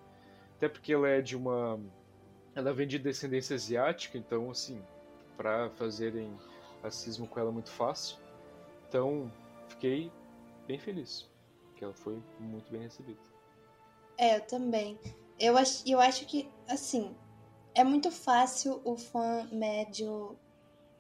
[0.57, 1.79] Até porque ela é de uma.
[2.55, 4.83] Ela vem de descendência asiática, então, assim,
[5.37, 6.35] para fazerem
[6.83, 8.17] racismo com ela é muito fácil.
[8.89, 9.31] Então,
[9.69, 10.11] fiquei
[10.67, 11.31] bem feliz,
[11.75, 13.21] que ela foi muito bem recebida.
[14.17, 14.99] É, eu também.
[15.39, 17.15] Eu acho, eu acho que, assim,
[17.77, 20.35] é muito fácil o fã médio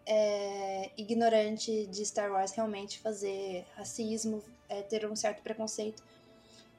[0.05, 6.05] é, ignorante de Star Wars realmente fazer racismo, é, ter um certo preconceito.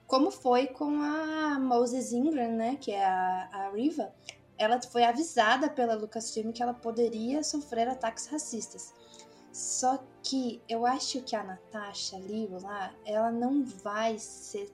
[0.06, 4.14] Como foi com a Moses Ingram, né, que é a, a Riva.
[4.56, 8.94] Ela foi avisada pela Lucasfilm que ela poderia sofrer ataques racistas.
[9.52, 14.72] Só que eu acho que a Natasha Liu lá, ela não vai ser.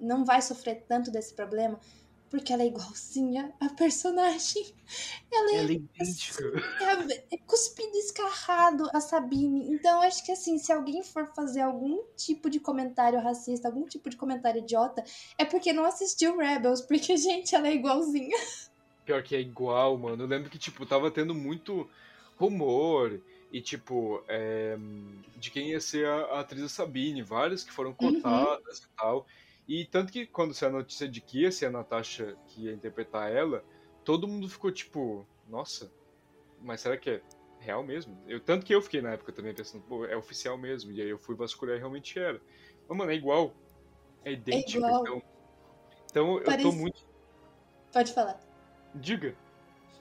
[0.00, 1.78] não vai sofrer tanto desse problema,
[2.30, 4.66] porque ela é igualzinha a personagem.
[5.32, 6.44] Ela é, ela é idêntica.
[6.80, 9.70] É, é cuspido escarrado a Sabine.
[9.70, 14.08] Então, acho que assim, se alguém for fazer algum tipo de comentário racista, algum tipo
[14.08, 15.04] de comentário idiota,
[15.36, 18.36] é porque não assistiu Rebels, porque, gente, ela é igualzinha.
[19.04, 20.22] Pior que é igual, mano.
[20.22, 21.88] Eu lembro que, tipo, tava tendo muito
[22.38, 24.76] rumor e tipo, é,
[25.36, 28.84] de quem ia ser a, a atriz Sabine, várias que foram cotadas uhum.
[28.84, 29.26] e tal.
[29.68, 32.72] E tanto que quando saiu a notícia de que ia ser a Natasha que ia
[32.72, 33.62] interpretar ela,
[34.02, 35.92] todo mundo ficou tipo, nossa,
[36.62, 37.22] mas será que é
[37.60, 38.18] real mesmo?
[38.26, 40.90] Eu, tanto que eu fiquei na época também pensando, pô, é oficial mesmo.
[40.90, 42.40] E aí eu fui vasculhar e realmente era.
[42.88, 43.54] Mas, mano, é igual.
[44.24, 44.84] É idêntico.
[44.84, 45.02] É igual.
[45.02, 45.22] Então,
[46.06, 46.64] então Parece...
[46.64, 47.06] eu tô muito.
[47.92, 48.40] Pode falar.
[48.94, 49.36] Diga.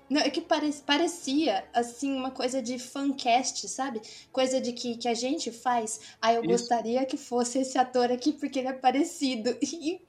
[0.10, 4.02] Não, é que pare, parecia, assim, uma coisa de fancast, sabe?
[4.32, 6.16] Coisa de que, que a gente faz.
[6.22, 6.52] Ah, eu Isso.
[6.52, 9.56] gostaria que fosse esse ator aqui porque ele é parecido.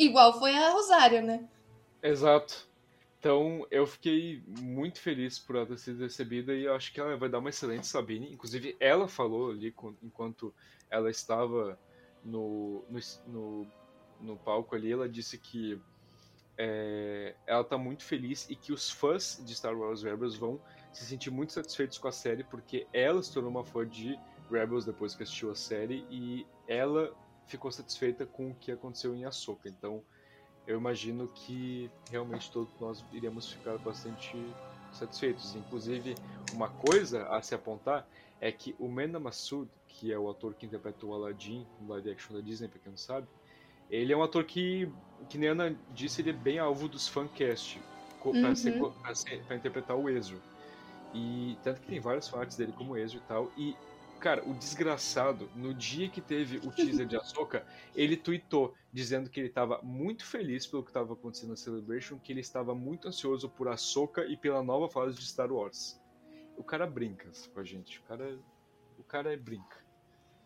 [0.00, 1.48] E, igual foi a Rosário, né?
[2.00, 2.68] Exato.
[3.18, 7.16] Então, eu fiquei muito feliz por ela ter sido recebida e eu acho que ela
[7.16, 8.32] vai dar uma excelente Sabine.
[8.32, 10.54] Inclusive, ela falou ali, enquanto
[10.88, 11.76] ela estava
[12.24, 13.66] no, no, no,
[14.20, 15.80] no palco ali, ela disse que
[16.58, 20.60] é, ela tá muito feliz e que os fãs de Star Wars Rebels vão
[20.92, 24.18] se sentir muito satisfeitos com a série, porque ela se tornou uma fã de
[24.50, 27.14] Rebels depois que assistiu a série e ela
[27.46, 29.68] ficou satisfeita com o que aconteceu em Ahsoka.
[29.68, 30.02] Então,
[30.66, 34.36] eu imagino que realmente todos nós iremos ficar bastante
[34.92, 35.54] satisfeitos.
[35.54, 36.16] Inclusive,
[36.52, 38.06] uma coisa a se apontar
[38.40, 42.34] é que o Mena Massoud, que é o ator que interpretou Aladdin no live action
[42.34, 43.26] da Disney, pra quem não sabe,
[43.90, 44.90] ele é um ator que,
[45.28, 47.80] que nem a Ana disse, ele é bem alvo dos fancast
[48.24, 48.92] uhum.
[49.46, 50.38] para interpretar o Ezra.
[51.14, 53.50] E tanto que tem várias partes dele como Ezra e tal.
[53.56, 53.76] E,
[54.20, 59.40] cara, o desgraçado, no dia que teve o teaser de Ahsoka, ele tweetou dizendo que
[59.40, 63.48] ele estava muito feliz pelo que estava acontecendo na Celebration, que ele estava muito ansioso
[63.48, 66.00] por Ahsoka e pela nova fase de Star Wars.
[66.56, 68.00] O cara brinca com a gente.
[68.00, 68.38] O cara,
[68.98, 69.87] o cara brinca.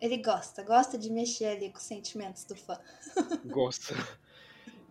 [0.03, 2.77] Ele gosta, gosta de mexer ali com os sentimentos do fã.
[3.47, 3.95] Gosta.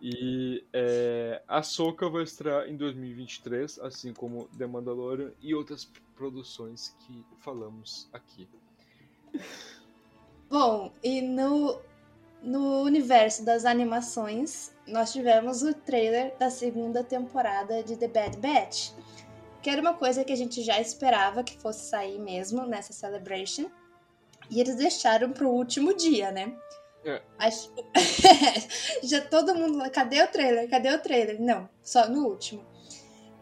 [0.01, 6.95] E é, a Soca vai estrear em 2023, assim como The Mandalorian e outras produções
[6.97, 8.49] que falamos aqui.
[10.49, 11.79] Bom, e no,
[12.41, 18.89] no universo das animações, nós tivemos o trailer da segunda temporada de The Bad Batch,
[19.61, 23.69] que era uma coisa que a gente já esperava que fosse sair mesmo nessa Celebration
[24.49, 26.55] e eles deixaram para o último dia, né?
[27.05, 27.21] É.
[27.37, 27.71] Acho...
[29.03, 29.89] Já todo mundo.
[29.91, 30.69] Cadê o trailer?
[30.69, 31.41] Cadê o trailer?
[31.41, 32.61] Não, só no último.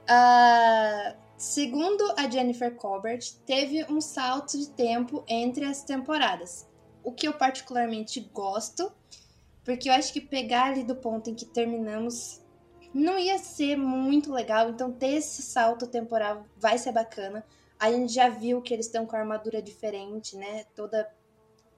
[0.04, 6.68] Uh, segundo a Jennifer Colbert, teve um salto de tempo entre as temporadas.
[7.04, 8.92] O que eu particularmente gosto,
[9.64, 12.42] porque eu acho que pegar ali do ponto em que terminamos
[12.94, 14.70] não ia ser muito legal.
[14.70, 17.46] Então, ter esse salto temporal vai ser bacana.
[17.82, 20.66] A gente já viu que eles estão com a armadura diferente, né?
[20.76, 21.12] Toda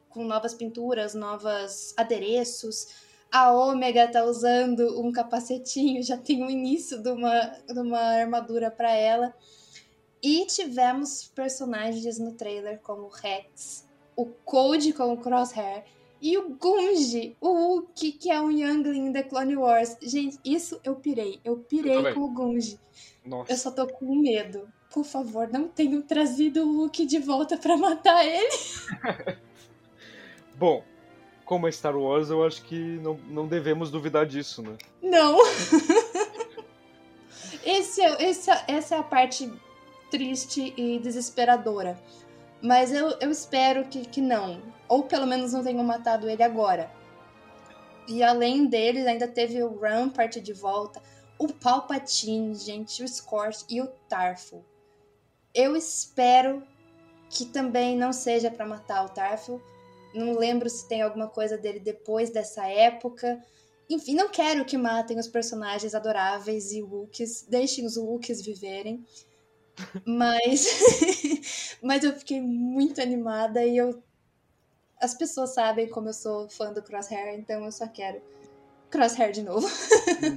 [0.10, 2.90] com novas pinturas, novos adereços.
[3.32, 8.70] A Ômega tá usando um capacetinho, já tem o início de uma, de uma armadura
[8.70, 9.34] para ela.
[10.22, 15.86] E tivemos personagens no trailer como o Rex, o Code com o Crosshair
[16.22, 19.98] e o Gunji, o Hulk, que é um Youngling da Clone Wars.
[20.02, 21.40] Gente, isso eu pirei.
[21.46, 22.78] Eu pirei eu com o Gunji.
[23.26, 23.52] Nossa.
[23.52, 24.68] Eu só tô com medo.
[24.94, 29.38] Por favor, não tenham trazido o Hulk de volta para matar ele.
[30.56, 30.84] Bom,
[31.46, 34.78] como é Star Wars, eu acho que não, não devemos duvidar disso, né?
[35.02, 35.40] Não!
[37.66, 39.52] esse, é, esse, é, essa é a parte
[40.12, 42.00] triste e desesperadora.
[42.62, 44.62] Mas eu, eu espero que, que não.
[44.88, 46.92] Ou pelo menos não tenham matado ele agora.
[48.08, 51.02] E além deles, ainda teve o Rampart de volta,
[51.40, 54.64] o Palpatine, gente, o Scorch e o Tarful.
[55.54, 56.64] Eu espero
[57.30, 59.62] que também não seja para matar o Tarful,
[60.14, 63.44] não lembro se tem alguma coisa dele depois dessa época.
[63.90, 67.46] Enfim, não quero que matem os personagens adoráveis e Wookiees.
[67.50, 69.04] Deixem os Wookiees viverem.
[70.06, 70.68] Mas,
[71.82, 74.04] mas eu fiquei muito animada e eu.
[75.02, 78.22] As pessoas sabem como eu sou fã do Crosshair, então eu só quero
[78.92, 79.68] Crosshair de novo.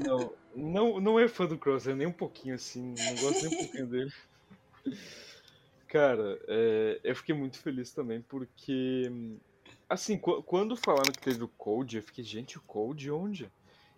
[0.07, 2.95] Não, não, não é fã do Crosshair, nem um pouquinho assim.
[2.97, 4.13] Não gosto nem um pouquinho dele.
[5.89, 9.11] Cara, é, eu fiquei muito feliz também porque
[9.89, 13.49] Assim, quando falaram que teve o Code, eu fiquei, gente, o Code onde?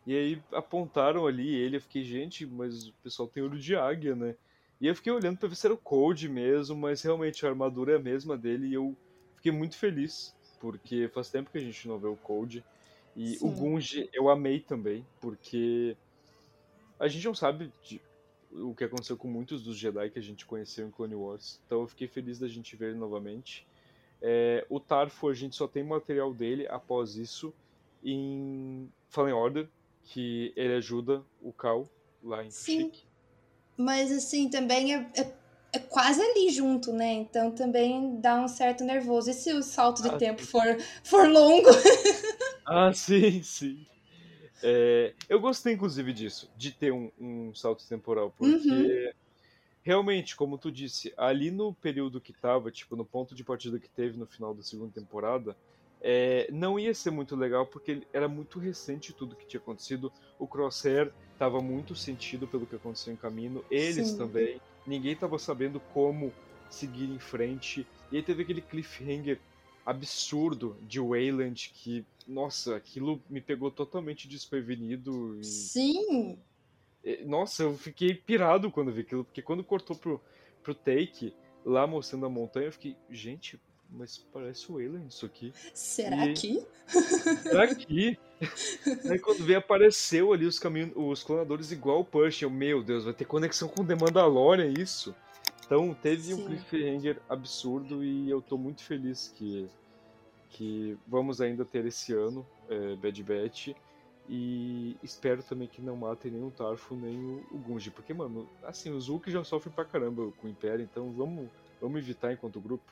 [0.07, 4.15] E aí apontaram ali ele, eu fiquei, gente, mas o pessoal tem olho de águia,
[4.15, 4.35] né?
[4.81, 7.93] E eu fiquei olhando pra ver se era o Code mesmo, mas realmente a armadura
[7.93, 8.95] é a mesma dele e eu
[9.37, 12.63] fiquei muito feliz, porque faz tempo que a gente não vê o Code.
[13.17, 13.47] E Sim.
[13.47, 15.97] o Gunji eu amei também, porque
[17.01, 18.01] a gente não sabe de,
[18.53, 21.61] o que aconteceu com muitos dos Jedi que a gente conheceu em Clone Wars.
[21.67, 23.67] Então eu fiquei feliz da gente ver ele novamente.
[24.21, 27.53] É, o Tarfo, a gente só tem material dele após isso
[28.03, 29.69] em Fallen Order,
[30.05, 31.89] que ele ajuda o Cal
[32.23, 32.93] lá em Sim.
[33.77, 35.33] Mas assim, também é, é,
[35.73, 37.13] é, quase ali junto, né?
[37.13, 39.31] Então também dá um certo nervoso.
[39.31, 40.65] E se o salto de ah, tempo for,
[41.05, 41.69] for longo?
[42.67, 43.87] ah, sim, sim.
[44.63, 49.13] É, eu gostei, inclusive, disso, de ter um, um salto temporal, porque uhum
[49.89, 53.89] realmente, como tu disse, ali no período que tava, tipo, no ponto de partida que
[53.89, 55.57] teve no final da segunda temporada,
[56.01, 60.13] é, não ia ser muito legal porque era muito recente tudo que tinha acontecido.
[60.39, 64.19] O Crosshair tava muito sentido pelo que aconteceu em caminho, eles Sim.
[64.19, 64.61] também.
[64.87, 66.33] Ninguém tava sabendo como
[66.69, 67.87] seguir em frente.
[68.13, 69.41] E aí teve aquele cliffhanger
[69.89, 75.41] absurdo de Wayland que, nossa, aquilo me pegou totalmente desprevenido.
[75.41, 75.45] E...
[75.45, 76.39] Sim!
[77.25, 80.21] Nossa, eu fiquei pirado quando vi aquilo, porque quando cortou pro,
[80.63, 81.33] pro take,
[81.65, 83.59] lá mostrando a montanha, eu fiquei, gente,
[83.91, 85.55] mas parece o Alien isso aqui.
[85.73, 86.35] Será e...
[86.35, 86.67] que?
[86.87, 88.19] Será que?
[89.11, 92.43] Aí quando veio, apareceu ali os, caminhos, os clonadores igual o Push.
[92.43, 95.15] Eu, meu Deus, vai ter conexão com The Mandalorian isso.
[95.69, 96.33] Então teve Sim.
[96.33, 99.69] um cliffhanger absurdo e eu tô muito feliz que,
[100.49, 103.75] que vamos ainda ter esse ano é, Bad Batch.
[104.31, 107.91] E espero também que não matem nem o Tarfo nem o, o Gunji.
[107.91, 111.51] Porque, mano, assim, os Hulk já sofrem pra caramba com o Império, então vamos,
[111.81, 112.91] vamos evitar enquanto grupo.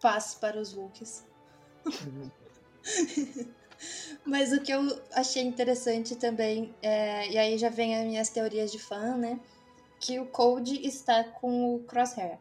[0.00, 1.26] Passe para os Hulks.
[4.24, 4.80] Mas o que eu
[5.12, 9.38] achei interessante também, é, e aí já vem as minhas teorias de fã, né?
[10.00, 12.38] Que o Code está com o Crosshair.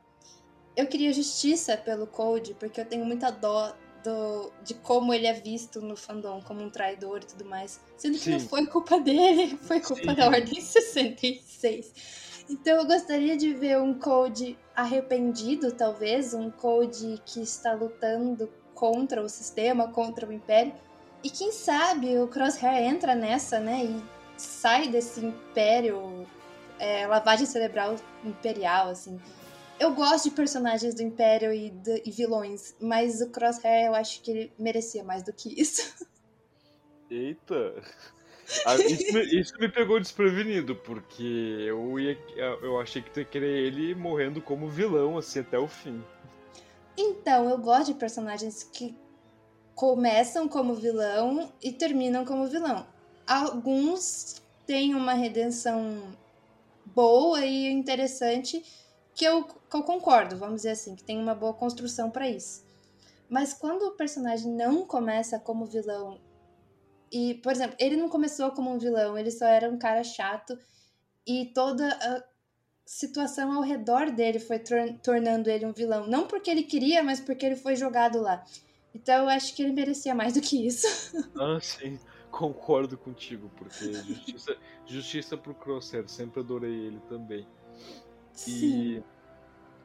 [0.76, 5.34] Eu queria justiça pelo Code, porque eu tenho muita dó do, de como ele é
[5.34, 7.80] visto no fandom como um traidor e tudo mais.
[7.98, 8.32] Sendo que Sim.
[8.32, 10.16] não foi culpa dele, foi culpa Sim.
[10.16, 12.46] da Ordem 66.
[12.50, 19.22] Então eu gostaria de ver um Code arrependido, talvez, um Code que está lutando contra
[19.22, 20.74] o sistema, contra o Império.
[21.24, 23.84] E quem sabe o Crosshair entra nessa, né?
[23.84, 24.04] E
[24.38, 26.26] sai desse Império,
[26.80, 29.20] é, lavagem cerebral imperial, assim
[29.80, 31.74] eu gosto de personagens do Império e,
[32.04, 36.08] e, vilões, mas o Crosshair eu acho que ele merecia mais do que isso.
[37.10, 37.76] Eita!
[38.66, 42.18] Ah, isso, isso, me pegou desprevenido, porque eu, ia,
[42.62, 46.02] eu achei que tu ia querer ele morrendo como vilão, assim, até o fim.
[46.98, 48.96] Então, eu gosto de personagens que
[49.76, 52.88] começam como vilão e terminam como vilão.
[53.28, 56.02] Alguns têm uma redenção
[56.98, 58.66] boa e interessante
[59.14, 62.66] que eu, que eu concordo, vamos dizer assim, que tem uma boa construção para isso.
[63.30, 66.20] Mas quando o personagem não começa como vilão
[67.12, 70.58] e, por exemplo, ele não começou como um vilão, ele só era um cara chato
[71.26, 72.24] e toda a
[72.84, 74.60] situação ao redor dele foi
[75.04, 76.08] tornando ele um vilão.
[76.08, 78.44] Não porque ele queria, mas porque ele foi jogado lá.
[78.92, 80.88] Então eu acho que ele merecia mais do que isso.
[81.40, 82.00] Ah, sim.
[82.38, 87.48] Concordo contigo, porque justiça, justiça pro Crosshair, sempre adorei ele também.
[88.32, 88.52] Sim.
[88.62, 89.04] E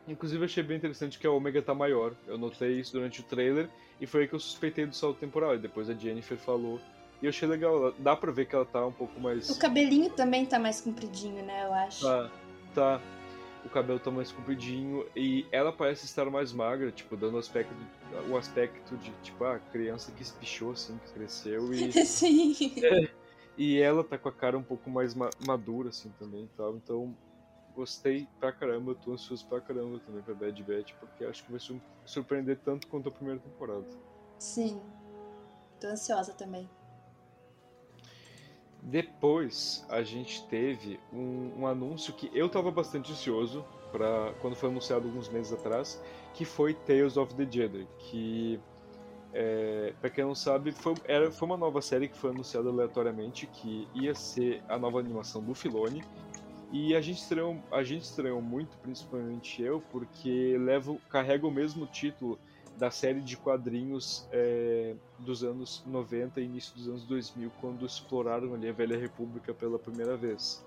[0.07, 2.15] inclusive achei bem interessante que a Omega tá maior.
[2.27, 5.55] Eu notei isso durante o trailer e foi aí que eu suspeitei do salto temporal.
[5.55, 6.79] E depois a Jennifer falou
[7.23, 9.49] e eu achei legal, dá pra ver que ela tá um pouco mais.
[9.49, 11.65] O cabelinho também tá mais compridinho, né?
[11.65, 12.05] Eu acho.
[12.05, 12.31] Tá,
[12.75, 13.01] tá.
[13.65, 17.73] O cabelo tá mais compridinho e ela parece estar mais magra, tipo, dando aspecto,
[18.29, 21.93] o aspecto de, tipo, a criança que espichou, assim, que cresceu e.
[22.05, 22.55] Sim.
[22.83, 23.09] É,
[23.57, 26.77] e ela tá com a cara um pouco mais ma madura, assim, também tal.
[26.77, 27.17] Então,
[27.75, 31.53] gostei pra caramba, eu tô ansioso pra caramba também pra Bad Batch, porque acho que
[31.53, 31.61] vai
[32.05, 33.87] surpreender tanto quanto a primeira temporada.
[34.39, 34.81] Sim.
[35.81, 36.69] Tô ansiosa também.
[38.83, 44.71] Depois a gente teve um, um anúncio que eu estava bastante ansioso para quando foi
[44.71, 46.03] anunciado alguns meses atrás,
[46.35, 48.59] que foi Tales of the Jedi, que
[49.33, 53.47] é, para quem não sabe foi, era, foi uma nova série que foi anunciada aleatoriamente
[53.47, 56.03] que ia ser a nova animação do Filoni.
[56.73, 61.87] E a gente estranhou, a gente estranhou muito, principalmente eu, porque leva, carrega o mesmo
[61.87, 62.39] título
[62.83, 68.55] da série de quadrinhos é, dos anos 90 e início dos anos 2000, quando exploraram
[68.55, 70.67] ali a Velha República pela primeira vez,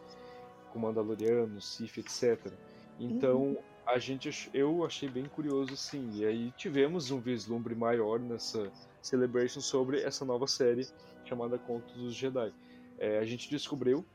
[0.71, 2.53] com Mandalorianos, Sith, etc.
[2.97, 3.57] Então, uhum.
[3.85, 6.09] a gente, eu achei bem curioso, sim.
[6.13, 10.87] E aí tivemos um vislumbre maior nessa Celebration sobre essa nova série
[11.25, 12.53] chamada Contos dos Jedi.
[12.97, 14.05] É, a gente descobriu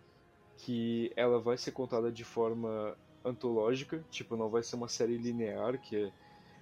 [0.56, 5.78] que ela vai ser contada de forma antológica, tipo, não vai ser uma série linear,
[5.78, 6.10] que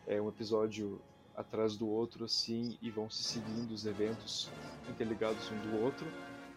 [0.08, 1.00] é, é um episódio
[1.38, 4.50] atrás do outro assim e vão se seguindo os eventos
[4.88, 6.06] interligados um do outro.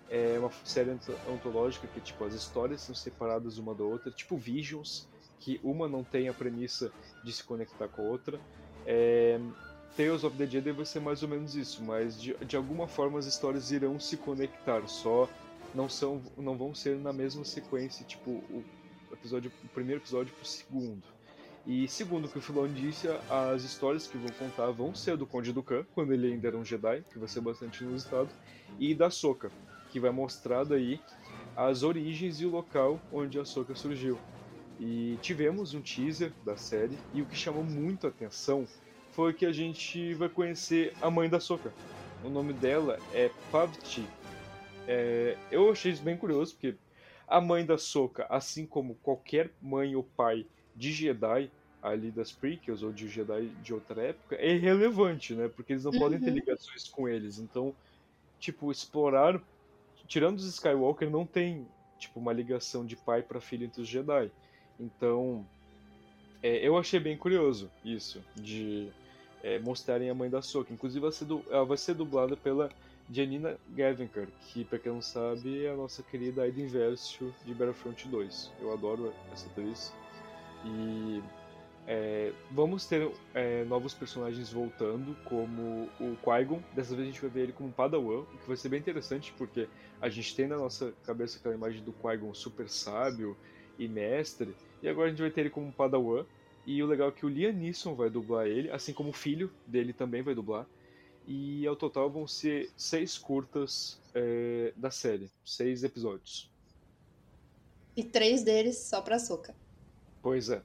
[0.10, 0.90] É uma série
[1.32, 5.08] antológica que tipo as histórias são separadas uma da outra, tipo Visions,
[5.40, 6.92] que uma não tem a premissa
[7.24, 8.40] de se conectar com a outra.
[8.86, 9.40] É...
[9.96, 13.20] Tales of the Jedi vai ser mais ou menos isso, mas de, de alguma forma
[13.20, 15.30] as histórias irão se conectar, só
[15.76, 18.64] não são não vão ser na mesma sequência, tipo o
[19.12, 21.04] episódio o primeiro episódio pro segundo.
[21.66, 25.28] E segundo o que o Filoni disse, as histórias que vão contar vão ser do
[25.28, 28.30] Conde Dukan, quando ele ainda era um Jedi, que vai ser bastante inusitado,
[28.80, 29.52] e da Soka,
[29.92, 31.00] que vai mostrar daí
[31.56, 34.18] as origens e o local onde a Soka surgiu.
[34.80, 38.66] E tivemos um teaser da série, e o que chamou muito a atenção
[39.12, 41.72] foi que a gente vai conhecer a mãe da Soka.
[42.24, 44.04] O nome dela é Pavti.
[44.88, 46.76] É, eu achei isso bem curioso, porque
[47.28, 51.50] a mãe da Soka, assim como qualquer mãe ou pai de Jedi
[51.82, 55.48] ali das prequels ou de Jedi de outra época é irrelevante, né?
[55.48, 56.00] Porque eles não uhum.
[56.00, 56.36] podem ter uhum.
[56.36, 57.40] ligações com eles.
[57.40, 57.74] Então,
[58.40, 59.42] tipo, explorar
[60.08, 61.66] tirando os Skywalker não tem
[61.98, 64.30] tipo uma ligação de pai para filho entre os Jedi.
[64.80, 65.46] Então,
[66.44, 68.90] é, eu achei bem curioso isso de
[69.42, 70.74] é, mostrarem a mãe da Soka.
[70.74, 72.70] Inclusive, vai ser du ela vai ser dublada pela
[73.10, 78.08] Janina Gavankar, que, pra quem não sabe, é a nossa querida Aiden Versio de Battlefront
[78.08, 78.52] 2.
[78.60, 79.94] Eu adoro essa atriz.
[80.66, 81.22] E
[81.88, 86.62] é, vamos ter é, novos personagens voltando, como o Qui-Gon.
[86.74, 89.34] Dessa vez a gente vai ver ele como Padawan, o que vai ser bem interessante,
[89.38, 89.68] porque
[90.00, 93.36] a gente tem na nossa cabeça aquela imagem do Qui-Gon super sábio
[93.78, 96.26] e mestre, e agora a gente vai ter ele como Padawan.
[96.66, 99.52] E o legal é que o Liam Neeson vai dublar ele, assim como o filho
[99.66, 100.68] dele também vai dublar.
[101.28, 106.52] E ao total vão ser seis curtas é, da série, seis episódios.
[107.98, 109.56] E três deles só pra Soca.
[110.22, 110.62] Pois é.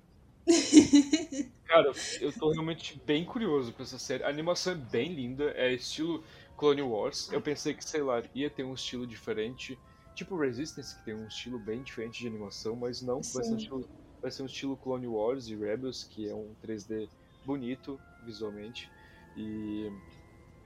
[1.67, 4.23] Cara, eu tô realmente bem curioso com essa série.
[4.23, 6.25] A animação é bem linda, é estilo
[6.57, 7.31] Clone Wars.
[7.33, 9.79] Eu pensei que, sei lá, ia ter um estilo diferente,
[10.15, 13.57] tipo Resistance, que tem um estilo bem diferente de animação, mas não, vai ser, um
[13.57, 13.91] estilo,
[14.23, 17.09] vai ser um estilo Clone Wars e Rebels, que é um 3D
[17.45, 18.89] bonito visualmente.
[19.37, 19.91] E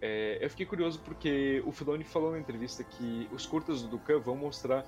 [0.00, 4.20] é, eu fiquei curioso porque o Filoni falou na entrevista que os curtas do Dukan
[4.20, 4.84] vão mostrar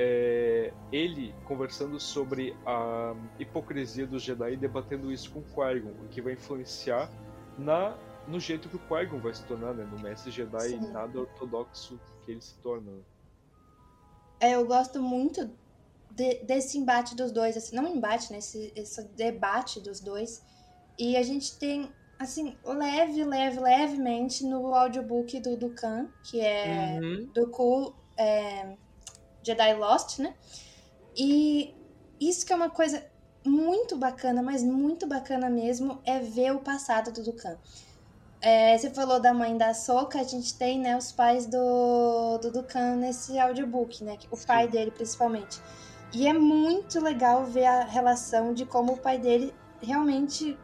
[0.00, 6.22] é, ele conversando sobre a hipocrisia dos Jedi e debatendo isso com Qui-Gon, o que
[6.22, 7.10] vai influenciar
[7.58, 9.84] na, no jeito que o Qui-Gon vai se tornar, né?
[9.90, 10.92] No mestre Jedi Sim.
[10.92, 12.92] nada ortodoxo que ele se torna.
[14.38, 15.50] É, eu gosto muito
[16.12, 18.38] de, desse embate dos dois, assim, não embate, né?
[18.38, 20.46] Esse, esse debate dos dois.
[20.96, 27.30] E a gente tem assim, leve, leve, levemente no audiobook do Dukan, que é Uhum.
[27.34, 28.76] do Cool é,
[29.48, 30.34] Jedi Lost, né?
[31.16, 31.74] E
[32.20, 33.04] isso que é uma coisa
[33.44, 37.56] muito bacana, mas muito bacana mesmo, é ver o passado do Dukan.
[38.40, 42.52] É, você falou da mãe da Soka, a gente tem, né, os pais do, do
[42.52, 44.16] Dukan nesse audiobook, né?
[44.30, 44.70] O pai Sim.
[44.70, 45.60] dele, principalmente.
[46.12, 50.56] E é muito legal ver a relação de como o pai dele realmente,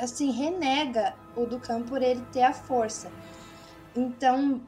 [0.00, 3.10] assim, renega o Dukan por ele ter a força.
[3.94, 4.62] Então,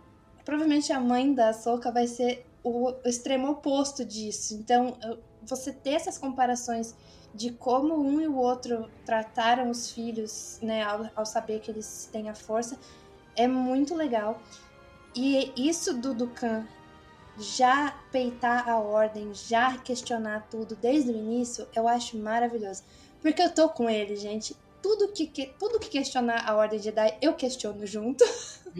[0.45, 4.55] provavelmente a mãe da Soka vai ser o extremo oposto disso.
[4.55, 4.97] Então,
[5.43, 6.95] você ter essas comparações
[7.35, 12.09] de como um e o outro trataram os filhos, né, ao, ao saber que eles
[12.13, 12.79] têm a força,
[13.37, 14.41] é muito legal.
[15.15, 16.67] E isso do Dukan
[17.39, 22.83] já peitar a ordem, já questionar tudo desde o início, eu acho maravilhoso.
[23.23, 24.57] Porque eu tô com ele, gente.
[24.83, 28.25] Tudo que, que- tudo que questionar a ordem Jedi, eu questiono junto.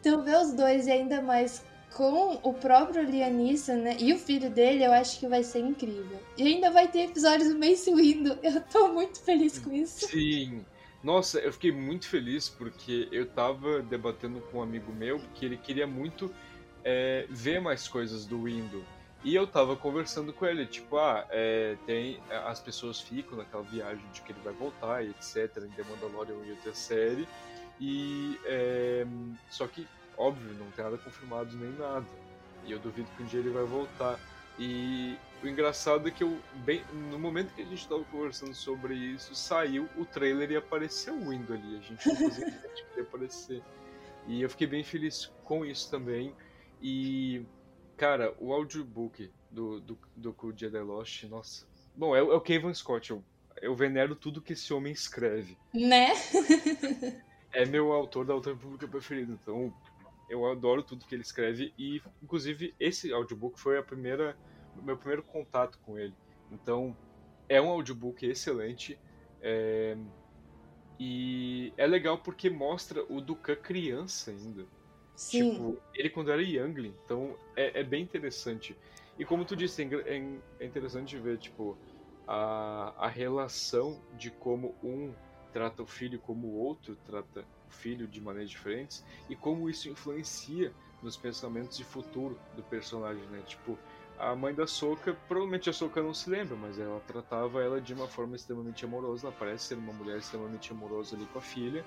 [0.00, 1.62] Então, ver os dois e ainda mais
[1.94, 3.96] com o próprio Liam Neeson, né?
[3.98, 6.18] E o filho dele, eu acho que vai ser incrível.
[6.36, 8.38] E ainda vai ter episódios do Mace Windu.
[8.42, 10.06] Eu tô muito feliz com isso.
[10.06, 10.64] Sim.
[11.02, 15.56] Nossa, eu fiquei muito feliz porque eu tava debatendo com um amigo meu que ele
[15.56, 16.32] queria muito
[16.84, 18.84] é, ver mais coisas do Windows.
[19.22, 22.18] E eu tava conversando com ele, tipo, ah, é, tem.
[22.46, 25.58] As pessoas ficam naquela viagem de que ele vai voltar e etc.
[25.58, 27.28] Em The Mandalorian e outra série.
[27.80, 28.38] E.
[28.44, 29.06] é,
[29.50, 32.06] só que, óbvio, não tem nada confirmado nem nada.
[32.64, 34.20] E eu duvido que um dia ele vai voltar.
[34.58, 38.94] E o engraçado é que eu, bem, no momento que a gente tava conversando sobre
[38.94, 41.76] isso, saiu o trailer e apareceu o Windows ali.
[41.78, 43.62] A gente não fazia ideia de que ele ia aparecer.
[44.26, 46.34] E eu fiquei bem feliz com isso também.
[46.82, 47.42] E,
[47.96, 51.66] cara, o audiobook do, do, do Cool Jedi Lost, nossa.
[51.96, 53.10] Bom, é, o- é o Kevin Scott.
[53.10, 53.24] Eu,
[53.62, 55.56] eu venero tudo que esse homem escreve.
[55.72, 56.12] Né?
[57.52, 59.32] É meu autor da autora pública preferido.
[59.32, 59.74] Então,
[60.28, 61.74] eu adoro tudo que ele escreve.
[61.78, 64.38] E, inclusive, esse audiobook foi a primeira,
[64.76, 66.16] o meu primeiro contato com ele.
[66.50, 66.96] Então,
[67.48, 69.00] é um audiobook excelente.
[69.40, 69.96] é,
[70.98, 74.68] E é legal porque mostra o Dukan criança ainda.
[75.16, 75.52] Sim.
[75.52, 76.94] Tipo, ele quando era Youngling.
[77.04, 78.78] Então é, é bem interessante.
[79.18, 81.78] E como tu disse, é é é interessante ver, tipo,
[82.26, 85.14] a, a relação de como um
[85.52, 89.88] trata o filho como o outro trata o filho de maneiras diferentes e como isso
[89.88, 90.72] influencia
[91.02, 93.42] nos pensamentos de futuro do personagem, né?
[93.46, 93.78] Tipo,
[94.18, 97.94] a mãe da Soka, provavelmente a Soka não se lembra, mas ela tratava ela de
[97.94, 99.28] uma forma extremamente amorosa.
[99.28, 101.84] Ela parece ser uma mulher extremamente amorosa ali com a filha.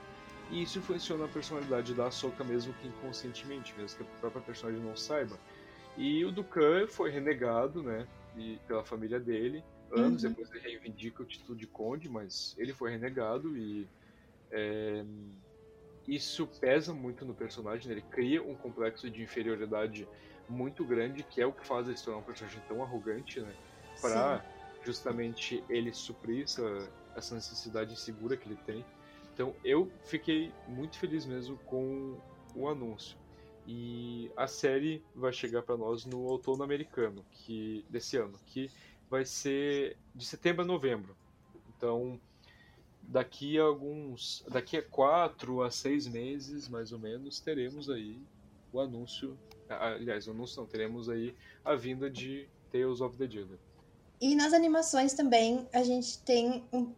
[0.50, 4.82] E isso influenciou na personalidade da Ahsoka mesmo que inconscientemente, mesmo que a própria personagem
[4.82, 5.38] não saiba.
[5.96, 9.64] E o Dukan foi renegado, né, e, pela família dele.
[9.96, 10.30] Anos Uhum.
[10.30, 13.88] depois ele reivindica o título de conde, mas ele foi renegado e
[14.52, 15.04] é,
[16.08, 17.88] isso pesa muito no personagem.
[17.88, 17.94] né?
[17.96, 20.08] Ele cria um complexo de inferioridade
[20.50, 23.56] muito grande, que é o que faz ele se tornar um personagem tão arrogante, né?
[24.02, 24.44] Para
[24.84, 28.86] justamente ele suprir essa, essa necessidade insegura que ele tem.
[29.34, 32.20] Então eu fiquei muito feliz mesmo com
[32.56, 33.18] o anúncio.
[33.66, 38.70] E a série vai chegar para nós no outono americano, que desse ano, que
[39.10, 41.16] vai ser de setembro a novembro.
[41.76, 42.20] Então,
[43.02, 48.18] daqui a alguns, daqui a quatro a seis meses, mais ou menos, teremos aí
[48.72, 49.38] o anúncio.
[49.70, 53.58] Aliás, o anúncio não, teremos aí a vinda de Tales of the Jedi.
[54.22, 56.94] E nas animações também, a gente tem um-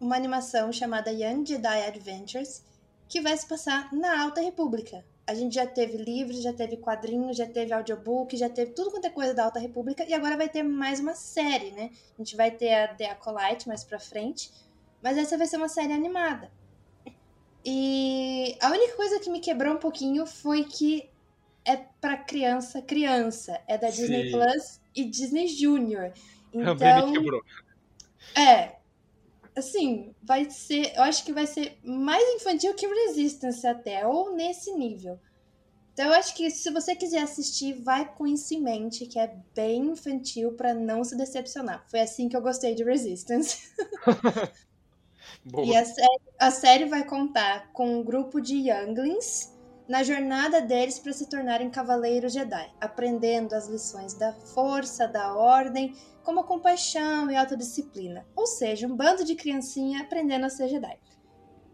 [0.00, 2.64] uma animação chamada Young Jedi Adventures,
[3.08, 5.04] que vai se passar na Alta República.
[5.32, 9.06] A gente já teve livros, já teve quadrinhos, já teve audiobook, já teve tudo quanto
[9.06, 11.90] é coisa da Alta República, e agora vai ter mais uma série, né?
[12.18, 14.50] A gente vai ter a The Acolyte mais pra frente,
[15.02, 16.52] mas essa vai ser uma série animada.
[17.64, 21.08] E a única coisa que me quebrou um pouquinho foi que
[21.64, 23.58] é pra criança, criança.
[23.66, 24.32] É da Disney Sim.
[24.32, 26.12] Plus e Disney Junior.
[26.52, 27.42] Também Então, me quebrou.
[28.36, 28.81] é.
[29.54, 30.94] Assim, vai ser.
[30.96, 35.18] Eu acho que vai ser mais infantil que Resistance até, ou nesse nível.
[35.92, 39.36] Então eu acho que se você quiser assistir, vai com isso em mente, que é
[39.54, 41.84] bem infantil pra não se decepcionar.
[41.90, 43.70] Foi assim que eu gostei de Resistance.
[45.64, 49.52] E a série, a série vai contar com um grupo de younglings
[49.88, 55.94] na jornada deles para se tornarem cavaleiros Jedi, aprendendo as lições da força, da ordem,
[56.22, 58.26] como a compaixão e autodisciplina.
[58.34, 60.98] Ou seja, um bando de criancinha aprendendo a ser Jedi.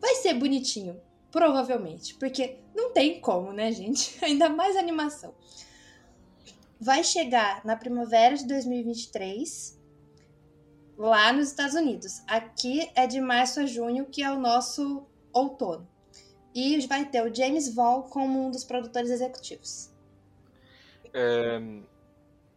[0.01, 4.19] Vai ser bonitinho, provavelmente, porque não tem como, né, gente?
[4.25, 5.35] Ainda mais animação.
[6.81, 9.79] Vai chegar na primavera de 2023
[10.97, 12.23] lá nos Estados Unidos.
[12.27, 15.89] Aqui é de março a junho, que é o nosso outono.
[16.55, 19.91] E vai ter o James Vaughn como um dos produtores executivos.
[21.13, 21.61] É,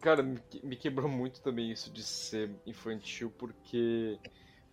[0.02, 0.24] cara,
[0.64, 4.20] me quebrou muito também isso de ser infantil, porque,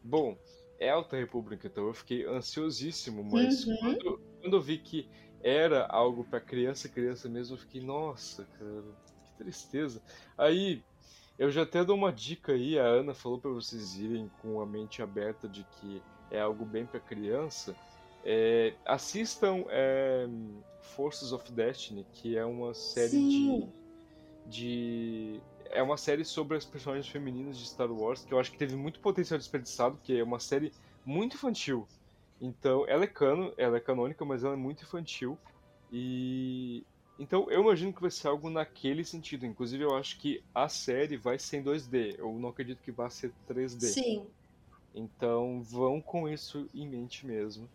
[0.02, 0.36] bom,
[0.78, 3.76] é Alta República, então eu fiquei ansiosíssimo, mas uhum.
[3.78, 5.08] quando, quando eu vi que
[5.42, 8.84] era algo para criança, criança mesmo, eu fiquei, nossa, cara,
[9.24, 10.02] que tristeza.
[10.36, 10.82] Aí,
[11.38, 14.66] eu já até dou uma dica aí, a Ana falou para vocês irem com a
[14.66, 17.76] mente aberta de que é algo bem para criança.
[18.24, 20.26] É, assistam é,
[20.80, 23.68] Forces of Destiny, que é uma série de,
[24.48, 25.40] de,
[25.70, 28.76] É uma série sobre as personagens femininas de Star Wars, que eu acho que teve
[28.76, 30.72] muito potencial desperdiçado, porque é uma série
[31.04, 31.86] muito infantil.
[32.40, 35.38] Então, ela é cano, ela é canônica, mas ela é muito infantil.
[35.90, 36.84] E
[37.18, 39.44] então eu imagino que vai ser algo naquele sentido.
[39.44, 42.16] Inclusive, eu acho que a série vai ser em 2D.
[42.18, 43.86] Eu não acredito que vá ser 3D.
[43.86, 44.26] Sim.
[44.94, 47.68] Então vão com isso em mente mesmo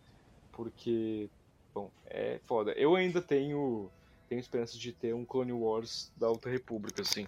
[0.54, 1.28] porque,
[1.74, 2.72] bom, é foda.
[2.72, 3.90] Eu ainda tenho,
[4.28, 7.26] tenho esperança de ter um Clone Wars da Alta República, assim.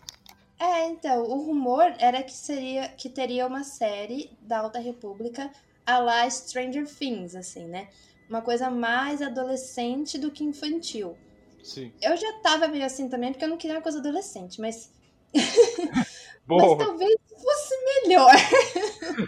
[0.58, 5.50] É, então, o rumor era que seria que teria uma série da Alta República
[5.84, 7.88] a lá Stranger Things, assim, né?
[8.28, 11.16] Uma coisa mais adolescente do que infantil.
[11.62, 11.92] Sim.
[12.00, 14.90] Eu já tava meio assim também, porque eu não queria uma coisa adolescente, mas.
[16.46, 18.32] mas talvez fosse melhor.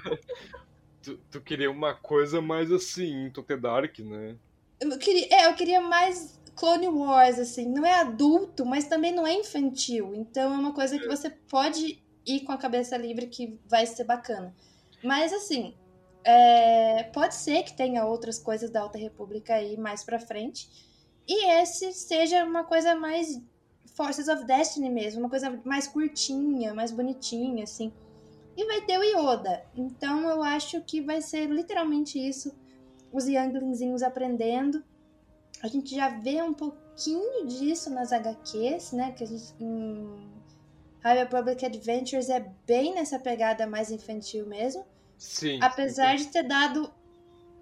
[1.03, 4.37] tu, tu queria uma coisa mais assim, Tote Dark, né?
[4.81, 7.67] Eu queria, é, eu queria mais Clone Wars, assim.
[7.67, 10.15] Não é adulto, mas também não é infantil.
[10.15, 11.09] Então é uma coisa que é.
[11.09, 14.55] você pode ir com a cabeça livre que vai ser bacana.
[15.03, 15.75] Mas assim,
[16.25, 20.69] é, pode ser que tenha outras coisas da Alta República aí mais pra frente.
[21.27, 23.41] E esse seja uma coisa mais
[23.95, 27.93] Forces of Destiny mesmo, uma coisa mais curtinha, mais bonitinha, assim.
[28.57, 29.65] E vai ter o Yoda.
[29.75, 32.55] Então eu acho que vai ser literalmente isso.
[33.13, 34.83] Os Younglingzinhos aprendendo.
[35.63, 39.13] A gente já vê um pouquinho disso nas HQs, né?
[39.13, 39.55] Que a gente.
[39.61, 40.39] Em
[41.01, 44.85] High Republic Adventures é bem nessa pegada mais infantil mesmo.
[45.17, 45.59] Sim.
[45.61, 46.93] Apesar de ter dado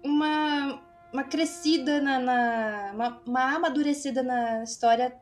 [0.03, 0.81] uma,
[1.11, 2.19] uma crescida na.
[2.19, 5.15] na uma, uma amadurecida na história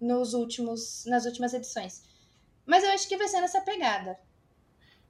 [0.00, 2.02] nos últimos, nas últimas edições.
[2.64, 4.18] Mas eu acho que vai ser nessa pegada.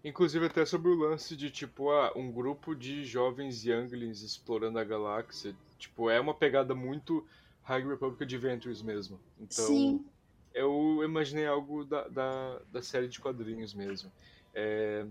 [0.05, 4.85] Inclusive até sobre o lance de, tipo, ah, um grupo de jovens younglings explorando a
[4.85, 5.55] galáxia.
[5.79, 7.25] Tipo, é uma pegada muito
[7.63, 9.21] High Republic Adventures mesmo.
[9.39, 10.05] Então, Sim.
[10.53, 14.11] eu imaginei algo da, da, da série de quadrinhos mesmo.
[14.53, 15.07] É,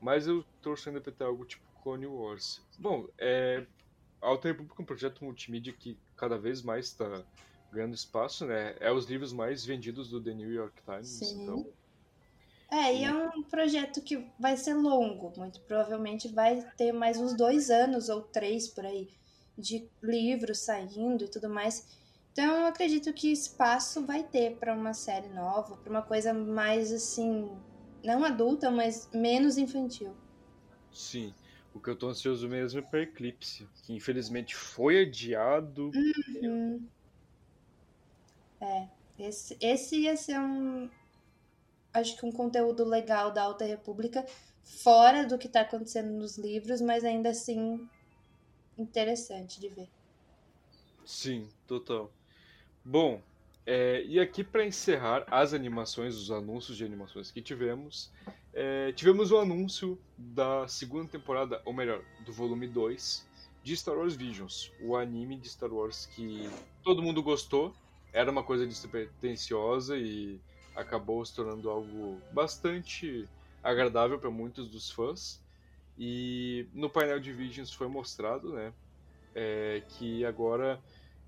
[0.00, 2.60] mas eu torço ainda pra ter algo tipo Clone Wars.
[2.78, 3.66] Bom, é,
[4.20, 7.24] a Alta República é um projeto multimídia que cada vez mais está
[7.72, 8.76] ganhando espaço, né?
[8.80, 11.42] É os livros mais vendidos do The New York Times, Sim.
[11.42, 11.72] então
[12.70, 17.34] é, e é um projeto que vai ser longo, muito provavelmente vai ter mais uns
[17.34, 19.08] dois anos ou três por aí
[19.56, 21.86] de livros saindo e tudo mais.
[22.32, 26.92] Então eu acredito que espaço vai ter para uma série nova, para uma coisa mais
[26.92, 27.50] assim,
[28.04, 30.14] não adulta, mas menos infantil.
[30.92, 31.32] Sim.
[31.72, 35.90] O que eu tô ansioso mesmo é para Eclipse, que infelizmente foi adiado.
[36.42, 36.86] Uhum.
[38.60, 38.88] É,
[39.18, 40.88] esse, esse ia ser um,
[41.96, 44.24] acho que um conteúdo legal da Alta República,
[44.62, 47.88] fora do que está acontecendo nos livros, mas ainda assim
[48.76, 49.88] interessante de ver.
[51.04, 52.10] Sim, total.
[52.84, 53.22] Bom,
[53.64, 58.12] é, e aqui para encerrar as animações, os anúncios de animações que tivemos,
[58.52, 63.26] é, tivemos o anúncio da segunda temporada, ou melhor, do volume 2
[63.62, 66.48] de Star Wars Visions, o anime de Star Wars que
[66.84, 67.74] todo mundo gostou,
[68.12, 70.40] era uma coisa despretensiosa e
[70.76, 73.28] acabou se tornando algo bastante
[73.62, 75.42] agradável para muitos dos fãs.
[75.98, 78.72] E no painel de Visions foi mostrado, né,
[79.34, 80.78] é, que agora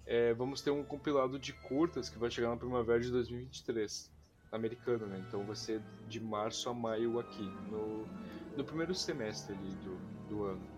[0.06, 4.10] é, vamos ter um compilado de curtas que vai chegar na primavera de 2023,
[4.52, 5.22] americano, né?
[5.26, 8.06] Então vai ser de março a maio aqui, no,
[8.56, 9.96] no primeiro semestre do,
[10.28, 10.77] do ano.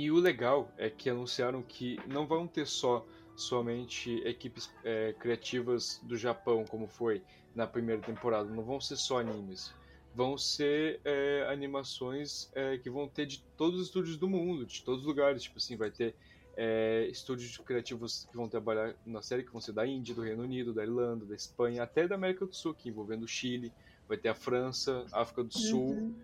[0.00, 6.00] E o legal é que anunciaram que não vão ter só somente equipes é, criativas
[6.02, 7.22] do Japão, como foi
[7.54, 8.48] na primeira temporada.
[8.48, 9.74] Não vão ser só animes.
[10.14, 14.82] Vão ser é, animações é, que vão ter de todos os estúdios do mundo, de
[14.82, 15.42] todos os lugares.
[15.42, 16.14] Tipo assim, vai ter
[16.56, 20.42] é, estúdios criativos que vão trabalhar na série, que vão ser da Índia, do Reino
[20.44, 23.70] Unido, da Irlanda, da Espanha, até da América do Sul, que envolvendo o Chile,
[24.08, 25.90] vai ter a França, África do Sul.
[25.90, 26.14] Uhum.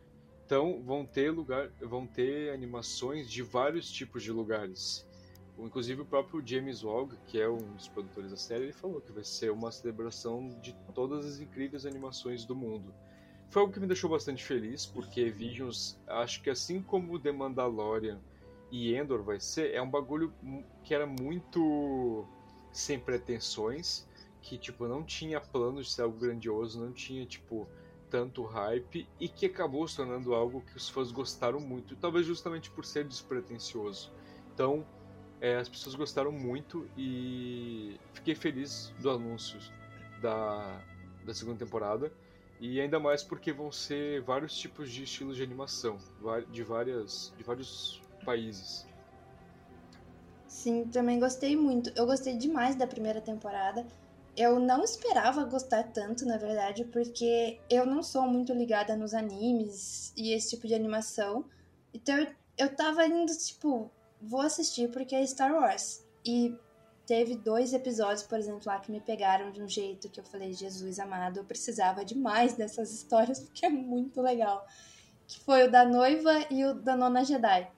[0.47, 5.05] Então vão ter lugar, vão ter animações de vários tipos de lugares.
[5.59, 9.11] Inclusive o próprio James Wong, que é um dos produtores da série, ele falou que
[9.11, 12.95] vai ser uma celebração de todas as incríveis animações do mundo.
[13.51, 18.21] Foi algo que me deixou bastante feliz, porque Visions, acho que assim como The Mandalorian
[18.71, 20.33] e Endor vai ser, é um bagulho
[20.85, 22.25] que era muito
[22.71, 24.07] sem pretensões,
[24.41, 27.67] que tipo não tinha planos de ser algo grandioso, não tinha tipo
[28.11, 32.71] tanto hype e que acabou se tornando algo que os fãs gostaram muito, talvez justamente
[32.71, 34.13] por ser despretensioso.
[34.53, 34.87] Então,
[35.41, 39.59] é, as pessoas gostaram muito e fiquei feliz do anúncio
[40.21, 40.81] da,
[41.25, 42.13] da segunda temporada.
[42.59, 45.99] E ainda mais porque vão ser vários tipos de estilos de animação,
[46.51, 48.87] de, várias, de vários países.
[50.49, 51.93] Sim, também gostei muito.
[51.95, 53.87] Eu gostei demais da primeira temporada.
[54.37, 60.13] Eu não esperava gostar tanto, na verdade, porque eu não sou muito ligada nos animes
[60.17, 61.45] e esse tipo de animação.
[61.95, 62.27] Então eu,
[62.59, 66.05] eu tava indo, tipo, vou assistir porque é Star Wars.
[66.25, 66.55] E
[67.07, 70.53] teve dois episódios, por exemplo, lá que me pegaram de um jeito que eu falei,
[70.53, 74.67] Jesus amado, eu precisava demais dessas histórias porque é muito legal.
[75.27, 77.71] Que foi o da noiva e o da nona Jedi.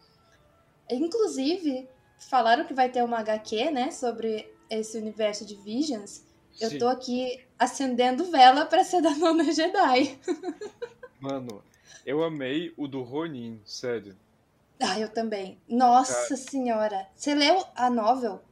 [0.91, 1.89] Inclusive,
[2.19, 6.25] falaram que vai ter uma HQ, né, sobre esse universo de Visions.
[6.61, 6.79] Eu Sim.
[6.79, 10.19] tô aqui acendendo vela para ser da nona Jedi.
[11.21, 11.63] Mano,
[12.05, 14.17] eu amei o do Ronin, sério.
[14.81, 15.59] Ah, eu também.
[15.69, 16.37] Nossa Cara...
[16.37, 17.07] senhora.
[17.15, 18.43] Você leu a novel?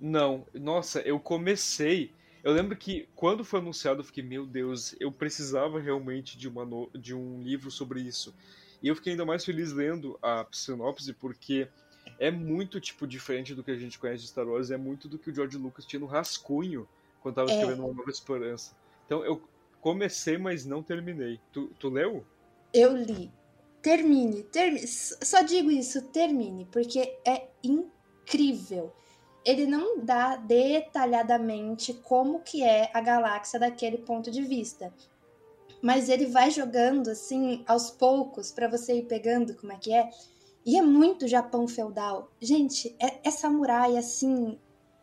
[0.00, 0.46] Não.
[0.54, 2.12] Nossa, eu comecei.
[2.42, 6.64] Eu lembro que quando foi anunciado, eu fiquei, meu Deus, eu precisava realmente de, uma
[6.64, 6.90] no...
[6.94, 8.34] de um livro sobre isso.
[8.82, 11.68] E eu fiquei ainda mais feliz lendo a sinopse, porque
[12.18, 15.18] é muito, tipo, diferente do que a gente conhece de Star Wars, é muito do
[15.18, 16.88] que o George Lucas tinha no rascunho
[17.20, 17.54] quando estava é.
[17.54, 18.74] escrevendo Uma Nova Esperança.
[19.06, 19.42] Então eu
[19.80, 21.40] comecei, mas não terminei.
[21.52, 22.24] Tu, tu leu?
[22.72, 23.30] Eu li.
[23.82, 24.86] Termine, termine.
[24.86, 28.92] Só digo isso, termine, porque é incrível.
[29.44, 34.92] Ele não dá detalhadamente como que é a galáxia daquele ponto de vista.
[35.80, 40.10] Mas ele vai jogando assim aos poucos para você ir pegando como é que é.
[40.64, 42.30] E é muito Japão feudal.
[42.38, 44.58] Gente, é, é samurai assim,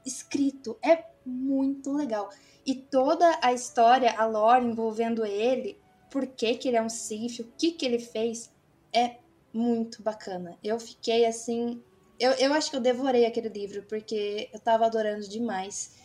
[0.06, 0.78] escrito.
[0.84, 2.30] É muito legal.
[2.66, 7.40] E toda a história, a lore envolvendo ele, por que, que ele é um Sith,
[7.40, 8.52] o que, que ele fez,
[8.94, 9.18] é
[9.54, 10.58] muito bacana.
[10.64, 11.82] Eu fiquei assim.
[12.20, 15.96] Eu, eu acho que eu devorei aquele livro, porque eu tava adorando demais.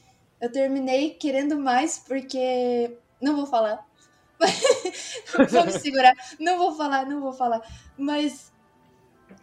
[0.41, 2.97] Eu terminei querendo mais, porque.
[3.21, 3.87] Não vou falar.
[5.51, 6.15] vou me segurar.
[6.39, 7.63] Não vou falar, não vou falar.
[7.97, 8.52] Mas.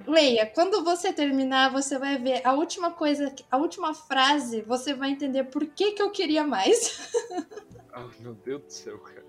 [0.07, 5.11] Leia, quando você terminar, você vai ver a última coisa, a última frase, você vai
[5.11, 7.09] entender por que, que eu queria mais.
[7.91, 9.25] Ah, meu Deus do céu, cara.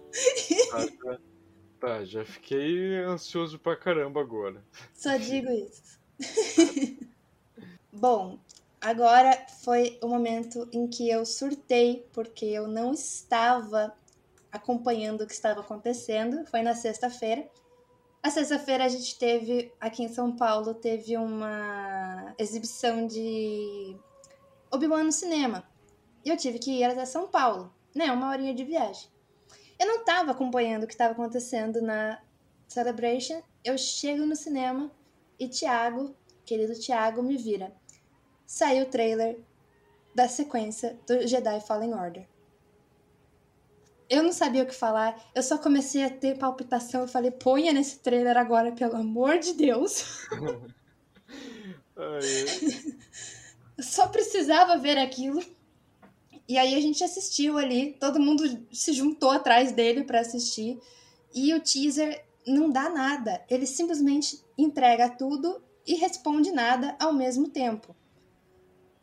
[0.75, 1.19] Ah,
[1.81, 4.63] Tá, já fiquei ansioso pra caramba agora.
[4.93, 5.99] Só digo isso.
[7.91, 8.39] Bom,
[8.79, 13.97] agora foi o momento em que eu surtei, porque eu não estava
[14.53, 16.45] acompanhando o que estava acontecendo.
[16.51, 17.49] Foi na sexta-feira.
[18.23, 23.97] Na sexta-feira a gente teve, aqui em São Paulo, teve uma exibição de
[24.71, 25.65] Obi-Wan no cinema.
[26.23, 28.13] E eu tive que ir até São Paulo, né?
[28.13, 29.09] Uma horinha de viagem.
[29.79, 32.21] Eu não estava acompanhando o que estava acontecendo na
[32.69, 33.43] Celebration.
[33.65, 34.91] Eu chego no cinema
[35.39, 36.15] e Thiago,
[36.45, 37.75] querido Thiago, me vira.
[38.45, 39.41] Saiu o trailer
[40.15, 42.29] da sequência do Jedi Fallen Order.
[44.11, 47.03] Eu não sabia o que falar, eu só comecei a ter palpitação.
[47.03, 50.27] Eu falei, ponha nesse trailer agora, pelo amor de Deus.
[53.79, 55.41] eu só precisava ver aquilo.
[56.49, 60.81] E aí a gente assistiu ali, todo mundo se juntou atrás dele para assistir.
[61.33, 67.49] E o teaser não dá nada, ele simplesmente entrega tudo e responde nada ao mesmo
[67.49, 67.95] tempo.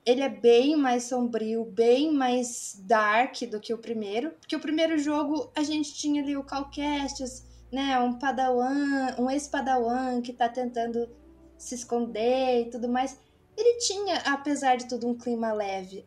[0.08, 4.98] Ele é bem mais sombrio, bem mais dark do que o primeiro, porque o primeiro
[4.98, 10.48] jogo a gente tinha ali o Cal Kestis, né, um padawan, um ex-padawan que tá
[10.48, 11.10] tentando
[11.58, 13.20] se esconder e tudo mais.
[13.58, 16.06] Ele tinha, apesar de tudo, um clima leve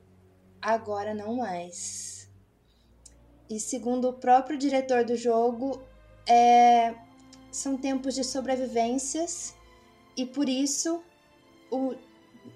[0.63, 2.27] agora não mais.
[3.51, 5.83] E segundo o próprio diretor do jogo,
[6.27, 6.95] é...
[7.53, 9.55] são tempos de sobrevivências
[10.17, 11.03] e por isso
[11.71, 11.95] o,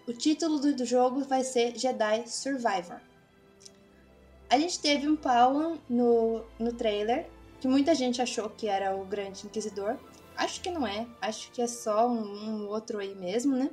[0.07, 3.01] o título do jogo vai ser Jedi Survivor.
[4.51, 7.27] A gente teve um Paulo no, no trailer,
[7.61, 9.97] que muita gente achou que era o Grande Inquisidor.
[10.37, 13.71] Acho que não é, acho que é só um, um outro aí mesmo, né?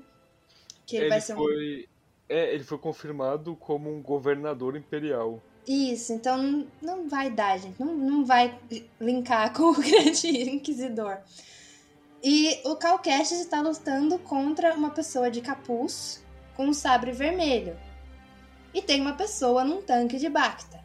[0.85, 1.87] Que ele, ele vai ser foi...
[1.87, 1.91] um...
[2.29, 5.41] É, ele foi confirmado como um governador imperial.
[5.67, 7.79] Isso, então não vai dar, gente.
[7.79, 8.57] Não, não vai
[8.99, 11.17] linkar com o Grande Inquisidor.
[12.23, 16.23] E o Cal Kestis está lutando contra uma pessoa de capuz
[16.55, 17.79] com um sabre vermelho.
[18.73, 20.83] E tem uma pessoa num tanque de Bacta.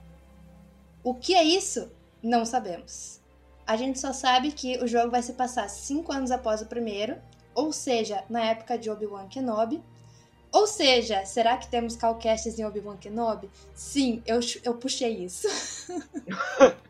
[1.05, 1.91] O que é isso?
[2.23, 3.21] Não sabemos.
[3.67, 7.17] A gente só sabe que o jogo vai se passar cinco anos após o primeiro,
[7.55, 9.83] ou seja, na época de Obi-Wan Kenobi,
[10.51, 13.51] ou seja, será que temos calcasts em Obi-Wan Kenobi?
[13.75, 15.49] Sim, eu, eu puxei isso.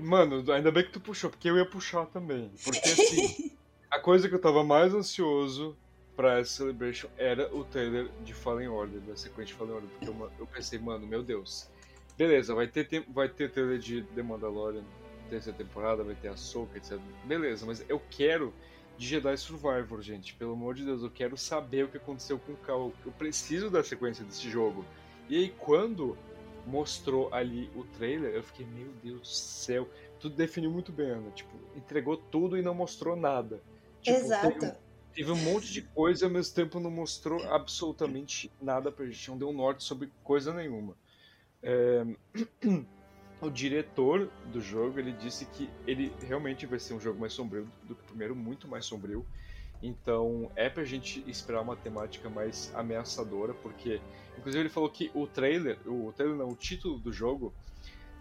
[0.00, 2.50] Mano, ainda bem que tu puxou, porque eu ia puxar também.
[2.64, 3.50] Porque assim,
[3.90, 5.76] a coisa que eu tava mais ansioso
[6.16, 9.90] pra essa Celebration era o trailer de Fallen Order, da sequência de Fallen Order.
[9.90, 11.68] Porque eu, eu pensei, mano, meu Deus.
[12.16, 14.84] Beleza, vai ter, vai ter trailer de The Mandalorian,
[15.28, 16.98] terceira temporada, vai ter a Soca, etc.
[17.24, 18.54] Beleza, mas eu quero
[18.96, 20.34] de Jedi Survivor, gente.
[20.34, 22.92] Pelo amor de Deus, eu quero saber o que aconteceu com o Cal.
[23.04, 24.84] Eu preciso da sequência desse jogo.
[25.28, 26.16] E aí, quando
[26.66, 29.88] mostrou ali o trailer, eu fiquei, meu Deus do céu.
[30.18, 31.30] Tudo definiu muito bem, Ana.
[31.30, 33.62] Tipo, entregou tudo e não mostrou nada.
[34.02, 34.58] Tipo, Exato.
[34.58, 34.74] Teve,
[35.14, 39.30] teve um monte de coisa e ao mesmo tempo não mostrou absolutamente nada pra gente.
[39.30, 40.96] Não deu um norte sobre coisa nenhuma.
[41.62, 42.04] É...
[43.40, 47.70] o diretor do jogo ele disse que ele realmente vai ser um jogo mais sombrio
[47.84, 49.24] do que o primeiro, muito mais sombrio.
[49.82, 54.00] Então é pra gente esperar uma temática mais ameaçadora, porque
[54.38, 57.54] inclusive ele falou que o trailer, o trailer não, o título do jogo,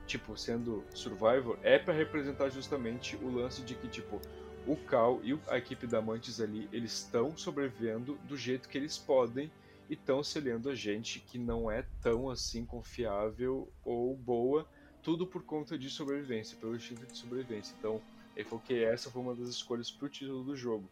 [0.08, 4.22] tipo, sendo Survivor, é para representar justamente o lance de que, tipo,
[4.68, 8.98] o Cal e a equipe da Mantis ali, eles estão sobrevivendo do jeito que eles
[8.98, 9.52] podem
[9.90, 14.68] e estão selhando a gente que não é tão assim confiável ou boa
[15.06, 17.76] tudo por conta de sobrevivência, pelo instinto de sobrevivência.
[17.78, 18.02] Então,
[18.36, 20.90] ele falou que essa foi uma das escolhas pro título do jogo.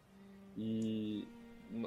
[0.56, 1.26] E.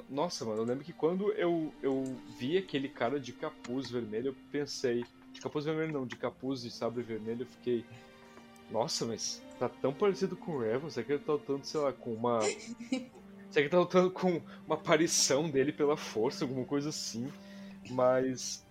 [0.08, 4.36] Nossa, mano, eu lembro que quando eu, eu vi aquele cara de capuz vermelho, eu
[4.50, 5.04] pensei.
[5.32, 7.84] De capuz vermelho não, de capuz e sabre vermelho, eu fiquei.
[8.70, 11.92] Nossa, mas tá tão parecido com o Revan, será que ele tá lutando, sei lá,
[11.92, 12.40] com uma.
[13.50, 17.32] será que ele tá lutando com uma aparição dele pela força, alguma coisa assim?
[17.90, 18.62] Mas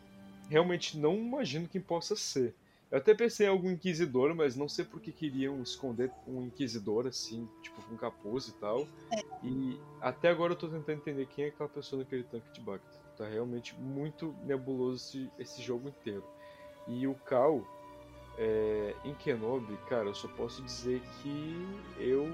[0.49, 2.53] realmente não imagino quem possa ser.
[2.89, 7.05] Eu até pensei em algum inquisidor, mas não sei por que queriam esconder um inquisidor
[7.05, 8.87] assim, tipo com capuz e tal.
[9.43, 12.97] E até agora eu tô tentando entender quem é aquela pessoa naquele tanque de Bacta.
[13.17, 16.23] Tá realmente muito nebuloso esse, esse jogo inteiro.
[16.87, 17.65] E o Cal
[18.37, 21.67] é, em Kenobi, cara, eu só posso dizer que
[21.99, 22.31] eu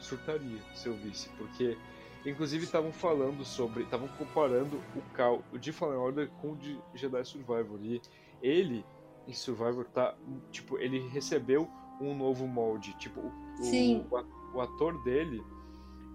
[0.00, 1.76] surtaria se eu visse, porque
[2.24, 7.24] inclusive estavam falando sobre, estavam comparando o Cal de Fallen Order com o de Jedi
[7.24, 8.00] Survivor e
[8.42, 8.84] ele
[9.26, 10.14] em Survivor tá.
[10.50, 11.68] Tipo, ele recebeu
[12.00, 12.96] um novo molde.
[12.98, 15.42] Tipo, o, o, o ator dele,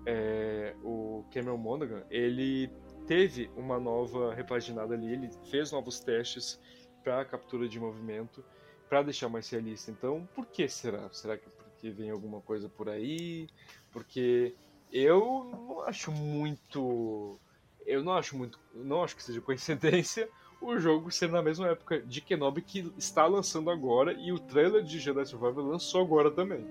[0.05, 2.72] é, o Cameron Monaghan, ele
[3.05, 6.59] teve uma nova repaginada ali, ele fez novos testes
[7.03, 8.43] para captura de movimento,
[8.88, 9.91] para deixar mais realista.
[9.91, 11.09] Então, por que será?
[11.12, 13.47] Será que porque vem alguma coisa por aí?
[13.91, 14.53] Porque
[14.91, 17.39] eu não acho muito
[17.86, 20.30] eu não acho muito, não acho que seja coincidência
[20.62, 24.84] o jogo ser na mesma época de Kenobi que está lançando agora e o trailer
[24.84, 26.66] de Jedi Survivor lançou agora também.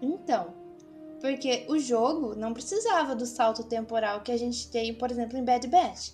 [0.00, 0.54] Então,
[1.20, 5.44] porque o jogo não precisava do salto temporal que a gente tem, por exemplo, em
[5.44, 6.12] Bad Batch.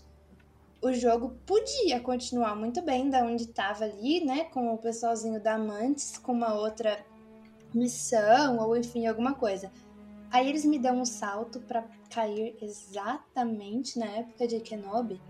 [0.80, 5.58] O jogo podia continuar muito bem da onde estava ali, né, com o pessoalzinho da
[5.58, 7.04] Mantis, com uma outra
[7.74, 9.70] missão ou enfim, alguma coisa.
[10.30, 15.20] Aí eles me dão um salto para cair exatamente na época de Kenobi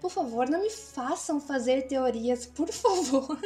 [0.00, 3.38] por favor, não me façam fazer teorias, por favor.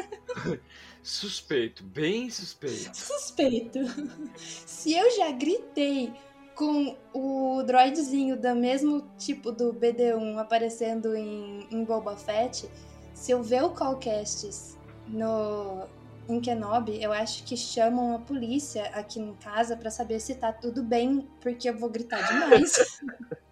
[1.02, 2.96] suspeito, bem suspeito.
[2.96, 3.78] Suspeito.
[4.36, 6.12] Se eu já gritei
[6.54, 12.68] com o droidzinho do mesmo tipo do BD1 aparecendo em, em Boba Fett,
[13.14, 14.76] se eu ver o Callcasts
[15.08, 15.88] no
[16.28, 20.52] em Kenobi, eu acho que chamam a polícia aqui em casa para saber se tá
[20.52, 23.00] tudo bem, porque eu vou gritar demais.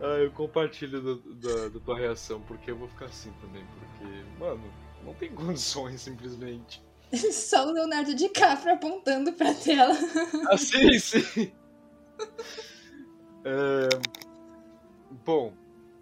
[0.00, 4.38] Ah, eu compartilho do, do, da tua reação, porque eu vou ficar assim também, porque,
[4.38, 4.62] mano,
[5.04, 6.82] não tem condições simplesmente.
[7.32, 9.96] Só o Leonardo DiCaprio apontando pra tela.
[10.48, 11.52] Ah, sim, sim.
[13.44, 13.88] é...
[15.24, 15.52] Bom,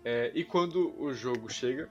[0.05, 0.31] é...
[0.35, 1.91] e quando o jogo chega?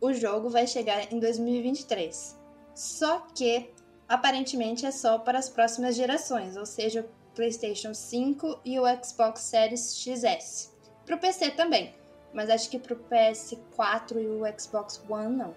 [0.00, 2.38] O jogo vai chegar em 2023.
[2.74, 3.70] Só que,
[4.08, 9.96] aparentemente, é só para as próximas gerações, ou seja, PlayStation 5 e o Xbox Series
[9.96, 10.71] XS.
[11.04, 11.94] Pro PC também,
[12.32, 15.54] mas acho que pro PS4 e o Xbox One não.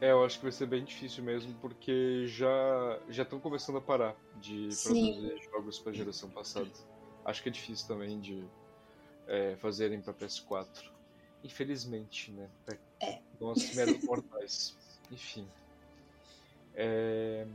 [0.00, 3.80] É, eu acho que vai ser bem difícil mesmo, porque já já estão começando a
[3.80, 5.14] parar de Sim.
[5.14, 6.70] produzir jogos para geração passada.
[7.24, 8.44] Acho que é difícil também de
[9.26, 10.90] é, fazerem para PS4.
[11.42, 12.48] Infelizmente, né?
[13.00, 13.18] É.
[13.40, 14.76] Nós meros mortais.
[15.10, 15.48] Enfim.
[16.74, 17.46] É...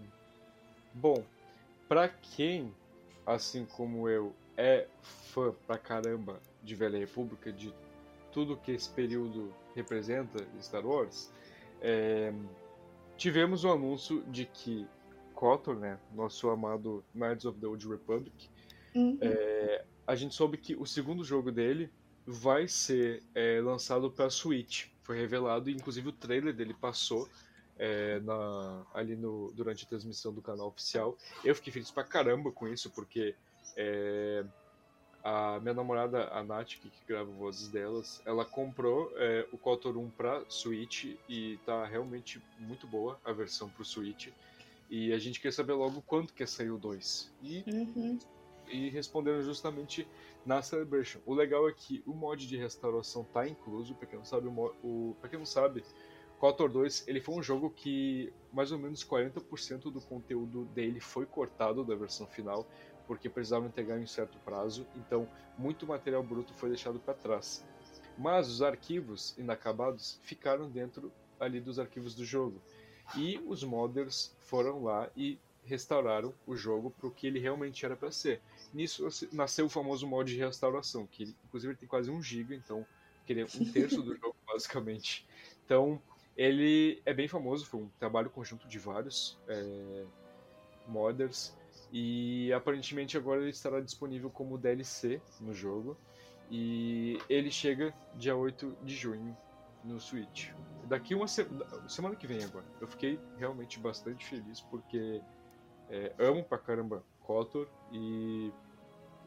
[0.94, 1.24] Bom,
[1.88, 2.74] pra quem,
[3.26, 7.74] assim como eu, é fã pra caramba de Velha República, de
[8.32, 11.32] tudo que esse período representa Star Wars,
[11.82, 12.34] é,
[13.18, 14.88] tivemos o anúncio de que
[15.34, 18.50] KOTOR, né, nosso amado Knights of the Old Republic,
[18.96, 19.18] Uhum.
[19.22, 21.92] é, a gente soube que o segundo jogo dele
[22.26, 24.88] vai ser é, lançado para Switch.
[25.04, 27.30] Foi revelado, inclusive o trailer dele passou
[27.78, 31.18] é, na- ali no, durante a transmissão do canal oficial.
[31.46, 33.36] Eu fiquei feliz pra caramba com isso, porque
[33.78, 34.44] é,
[35.24, 40.10] a minha namorada, a Nath, que, grava vozes delas, ela comprou é, o KOTOR 1
[40.12, 44.28] pra Switch e tá realmente muito boa a versão pro Switch.
[44.90, 47.32] E a gente quer saber logo quando que sair o 2.
[47.44, 48.18] E Uhum.
[48.72, 50.08] e responderam justamente
[50.46, 51.20] na Celebration.
[51.26, 54.74] O legal é que o mod de restauração tá incluso, pra quem não sabe, o,
[54.84, 55.84] o, pra quem não sabe,
[56.40, 61.26] KOTOR 2 ele foi um jogo que mais ou menos 40% do conteúdo dele foi
[61.26, 62.66] cortado da versão final,
[63.10, 67.66] porque precisavam entregar em um certo prazo, então muito material bruto foi deixado para trás.
[68.16, 72.62] Mas os arquivos inacabados ficaram dentro ali dos arquivos do jogo.
[73.18, 77.96] E os modders foram lá e restauraram o jogo para o que ele realmente era
[77.96, 78.42] para ser.
[78.72, 82.86] Nisso nasceu o famoso mod de restauração, que inclusive tem quase um giga, então
[83.26, 85.28] que ele é um terço do jogo basicamente.
[85.66, 86.00] Então
[86.38, 90.06] ele é bem famoso, foi um trabalho conjunto de vários é,
[90.88, 91.58] modders
[91.92, 95.98] e aparentemente agora ele estará disponível como DLC no jogo
[96.52, 99.36] e ele chega dia 8 de junho
[99.84, 100.50] no Switch.
[100.86, 101.48] Daqui uma se-
[101.88, 102.66] semana que vem agora.
[102.82, 105.22] Eu fiquei realmente bastante feliz porque
[105.90, 108.52] é, amo pra caramba KOTOR e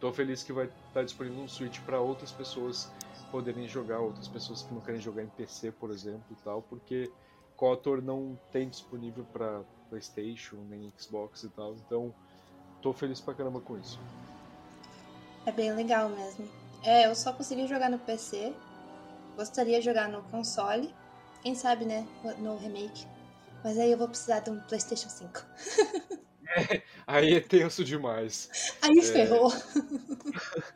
[0.01, 2.91] tô feliz que vai estar disponível no Switch para outras pessoas
[3.31, 7.11] poderem jogar, outras pessoas que não querem jogar em PC, por exemplo, e tal, porque
[7.57, 12.13] KOTOR não tem disponível para PlayStation nem Xbox e tal, então
[12.83, 13.99] tô feliz pra caramba com isso.
[15.47, 16.49] É bem legal mesmo.
[16.83, 18.53] É, eu só consegui jogar no PC.
[19.37, 20.93] Gostaria de jogar no console.
[21.43, 22.07] Quem sabe, né?
[22.39, 23.07] No remake.
[23.65, 25.45] Mas aí eu vou precisar de um PlayStation 5.
[27.07, 28.51] Aí é tenso demais.
[28.83, 29.03] Aí É.
[29.03, 29.51] ferrou.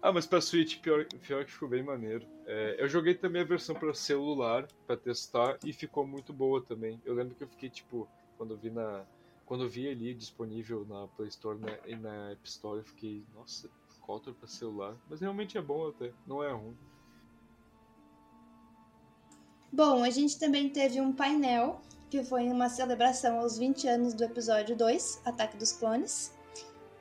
[0.00, 2.24] Ah, mas pra Switch, pior, pior que ficou bem maneiro.
[2.46, 7.02] É, eu joguei também a versão pra celular pra testar e ficou muito boa também.
[7.04, 9.02] Eu lembro que eu fiquei tipo, quando eu vi na.
[9.48, 13.24] Quando eu vi ali disponível na Play Store né, e na App Store, eu fiquei,
[13.34, 13.66] nossa,
[14.02, 14.94] KOTOR pra celular.
[15.08, 16.76] Mas realmente é bom até, não é ruim.
[19.72, 21.80] Bom, a gente também teve um painel
[22.10, 26.30] que foi uma celebração aos 20 anos do episódio 2, Ataque dos Clones.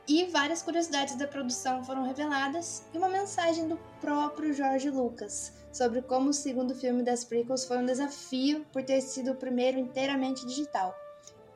[0.07, 6.01] E várias curiosidades da produção foram reveladas e uma mensagem do próprio George Lucas sobre
[6.01, 10.45] como o segundo filme das prequels foi um desafio por ter sido o primeiro inteiramente
[10.45, 10.95] digital.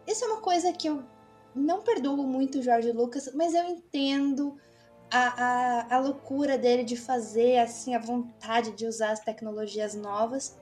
[0.07, 1.03] Isso é uma coisa que eu
[1.55, 4.57] não perdoo muito o George Lucas, mas eu entendo
[5.11, 10.57] a, a, a loucura dele de fazer, assim, a vontade de usar as tecnologias novas.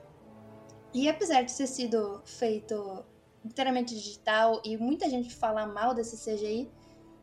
[0.92, 3.04] E apesar de ter sido feito
[3.44, 6.70] inteiramente digital e muita gente fala mal desse CGI,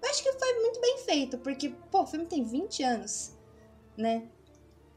[0.01, 3.36] eu acho que foi muito bem feito, porque, pô, o filme tem 20 anos,
[3.97, 4.30] né?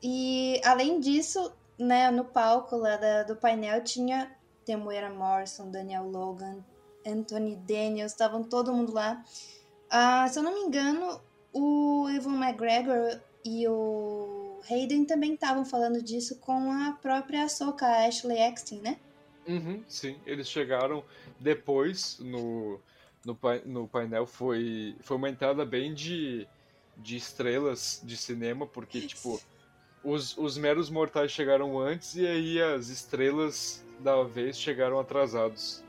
[0.03, 6.65] E além disso, né, no palco lá da- do painel tinha Temuera Morrison, Daniel Logan,
[7.07, 9.25] Anthony Daniels, estavam todo mundo lá.
[9.91, 11.21] Ah, se eu não me engano,
[11.53, 18.07] o Evan McGregor e o Hayden também estavam falando disso com a própria Ahsoka, a
[18.07, 18.99] Ashley Eckstein, né?
[19.49, 21.03] Uhum, sim, eles chegaram
[21.41, 22.79] depois no,
[23.25, 24.27] no, no painel.
[24.27, 26.47] Foi, foi uma entrada bem de,
[26.97, 29.41] de estrelas de cinema, porque, tipo,
[30.05, 35.83] os, os meros mortais chegaram antes e aí as estrelas da vez chegaram atrasados.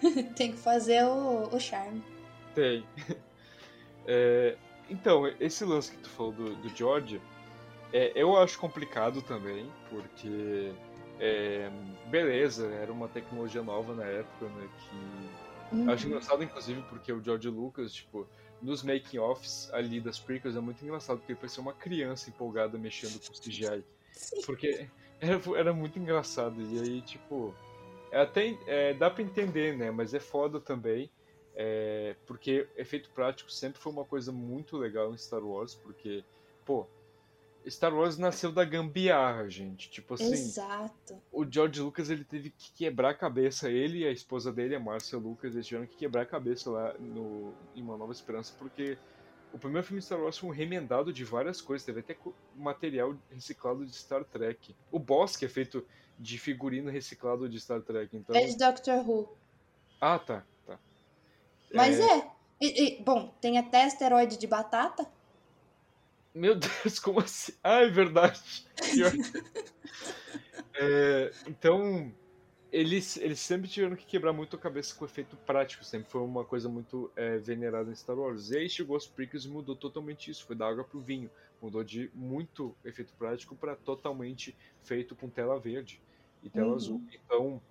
[0.36, 2.02] Tem que fazer o, o charme.
[2.54, 2.84] Tem.
[4.04, 4.56] É,
[4.90, 7.20] então, esse lance que tu falou do, do George,
[7.92, 10.72] é, eu acho complicado também, porque,
[11.20, 11.70] é,
[12.10, 15.30] beleza, era uma tecnologia nova na época, né, que
[15.72, 15.90] Uhum.
[15.90, 18.28] Acho engraçado, inclusive, porque o George Lucas, tipo,
[18.60, 23.18] nos making-offs ali das prequels é muito engraçado, porque ele parecia uma criança empolgada mexendo
[23.26, 23.82] com CGI.
[24.12, 24.42] Sim.
[24.44, 24.86] Porque
[25.18, 26.60] era, era muito engraçado.
[26.60, 27.54] E aí, tipo,
[28.12, 29.90] é até é, dá pra entender, né?
[29.90, 31.10] Mas é foda também.
[31.54, 36.24] É, porque efeito prático sempre foi uma coisa muito legal em Star Wars, porque,
[36.64, 36.86] pô,
[37.68, 39.90] Star Wars nasceu da gambiarra, gente.
[39.90, 41.20] Tipo assim, Exato.
[41.30, 44.80] o George Lucas ele teve que quebrar a cabeça, ele e a esposa dele, a
[44.80, 48.96] Marcia Lucas, eles tiveram que quebrar a cabeça lá no, em Uma Nova Esperança, porque
[49.52, 52.16] o primeiro filme de Star Wars foi um remendado de várias coisas, teve até
[52.56, 54.74] material reciclado de Star Trek.
[54.90, 55.86] O boss que é feito
[56.22, 58.34] de figurino reciclado de Star Trek, então...
[58.36, 59.28] É de Doctor Who.
[60.00, 60.78] Ah, tá, tá.
[61.74, 62.30] Mas é.
[62.60, 65.04] E- e, bom, tem até asteroide de batata.
[66.32, 66.54] Meu
[66.84, 67.52] Deus, como assim?
[67.62, 68.40] Ah, é verdade.
[70.74, 72.12] É, então,
[72.72, 75.84] eles, eles sempre tiveram que quebrar muito a cabeça com o efeito prático.
[75.84, 78.50] Sempre foi uma coisa muito é, venerada em Star Wars.
[78.50, 80.46] E aí chegou os prequels e mudou totalmente isso.
[80.46, 81.30] Foi da água pro vinho.
[81.60, 86.00] Mudou de muito efeito prático para totalmente feito com tela verde
[86.42, 86.74] e tela Uhum.
[86.74, 87.02] azul.
[87.12, 87.62] Então,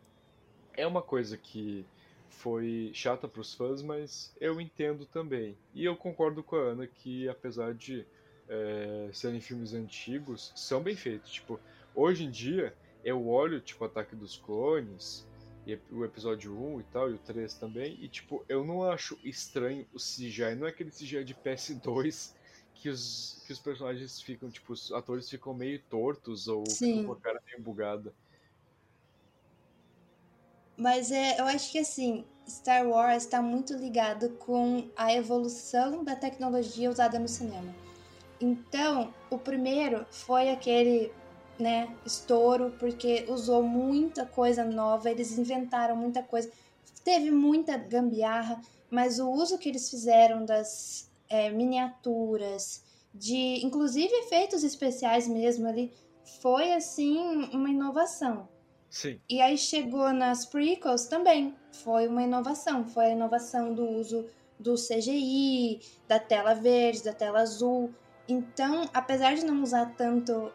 [0.74, 1.86] é uma coisa que
[2.30, 5.58] foi chata para os fãs, mas eu entendo também.
[5.74, 8.06] E eu concordo com a Ana que, apesar de
[8.48, 11.32] é, serem filmes antigos, são bem feitos.
[11.32, 11.60] Tipo,
[11.94, 15.28] hoje em dia, eu olho, tipo, Ataque dos Clones,
[15.66, 19.18] e o episódio 1 e tal, e o 3 também, e, tipo, eu não acho
[19.24, 20.56] estranho o CGI.
[20.56, 22.34] Não é aquele CGI de PS2
[22.74, 27.06] que os, que os personagens ficam, tipo, os atores ficam meio tortos ou Sim.
[27.06, 28.14] com a cara meio bugada.
[30.82, 36.16] Mas é, eu acho que assim, Star Wars está muito ligado com a evolução da
[36.16, 37.72] tecnologia usada no cinema.
[38.42, 41.14] Então, o primeiro foi aquele,
[41.60, 46.50] né, estouro, porque usou muita coisa nova, eles inventaram muita coisa,
[47.04, 48.60] teve muita gambiarra,
[48.90, 55.94] mas o uso que eles fizeram das é, miniaturas, de inclusive efeitos especiais mesmo ali,
[56.42, 57.20] foi assim
[57.54, 58.50] uma inovação.
[58.92, 59.22] Sim.
[59.30, 61.56] E aí chegou nas prequels também.
[61.72, 62.86] Foi uma inovação.
[62.86, 64.28] Foi a inovação do uso
[64.60, 65.80] do CGI,
[66.10, 67.92] da tela verde, da tela azul.
[68.28, 70.52] Então, apesar de não usar tanto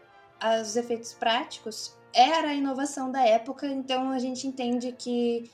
[0.62, 3.66] os efeitos práticos, era a inovação da época.
[3.66, 5.50] Então a gente entende que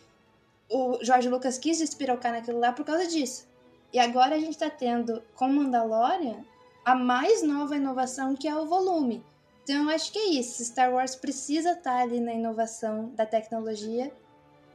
[0.68, 3.46] o George Lucas quis despirocar naquilo lá por causa disso.
[3.92, 6.44] E agora a gente tá tendo com Mandalorian
[6.84, 9.24] a mais nova inovação que é o volume.
[9.62, 10.64] Então, eu acho que é isso.
[10.64, 14.12] Star Wars precisa estar ali na inovação da tecnologia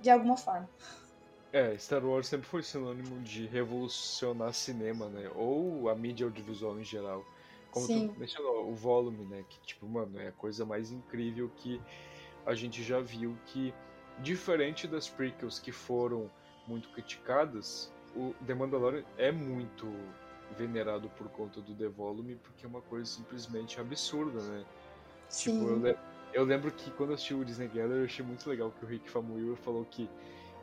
[0.01, 0.69] de alguma forma.
[1.51, 5.29] É, Star Wars sempre foi sinônimo de revolucionar cinema, né?
[5.35, 7.25] Ou a mídia audiovisual em geral.
[7.71, 8.09] Como Sim.
[8.09, 9.43] tu mencionou, o volume, né?
[9.49, 11.81] Que, tipo, mano, é a coisa mais incrível que
[12.45, 13.73] a gente já viu que,
[14.19, 16.29] diferente das prequels que foram
[16.65, 19.87] muito criticadas, o The Mandalorian é muito
[20.55, 24.65] venerado por conta do The Volume, porque é uma coisa simplesmente absurda, né?
[25.29, 25.83] Tipo, eu, Sim.
[25.83, 25.97] le-
[26.33, 28.87] eu lembro que quando eu assisti o Disney Gather, eu achei muito legal que o
[28.87, 30.09] Rick Famuyiwa falou que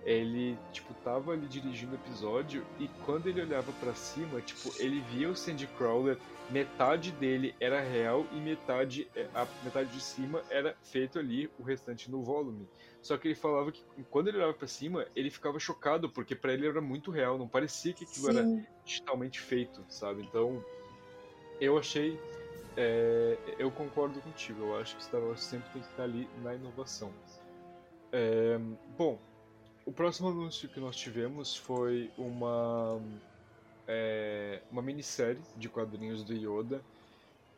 [0.05, 5.01] ele, tipo, tava ali dirigindo o episódio e quando ele olhava pra cima, tipo, ele
[5.01, 6.19] via o Sandy Crawler,
[6.51, 11.63] metade dele era real e metade, é, a metade de cima era feito ali, o
[11.63, 12.69] restante no volume.
[13.01, 16.53] Só que ele falava que quando ele olhava pra cima, ele ficava chocado, porque pra
[16.53, 18.65] ele era muito real, não parecia que aquilo era Sim.
[18.85, 20.23] digitalmente feito, sabe?
[20.23, 20.63] Então,
[21.61, 22.19] eu achei.
[22.77, 26.55] é, eu concordo contigo, eu acho que Star Wars sempre tem que estar ali na
[26.55, 27.13] inovação.
[28.13, 28.59] É,
[28.97, 29.19] bom,
[29.85, 33.01] o próximo anúncio que nós tivemos foi uma.
[33.87, 36.83] é, uma minissérie de quadrinhos do Yoda,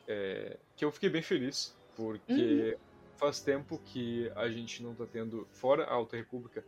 [0.08, 2.76] é, que eu fiquei bem feliz, porque
[3.16, 6.64] faz tempo que a gente não tá tendo, fora a Alta República,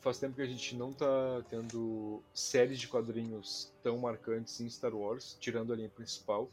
[0.00, 4.94] faz tempo que a gente não tá tendo séries de quadrinhos tão marcantes em Star
[4.94, 6.50] Wars, tirando a linha principal.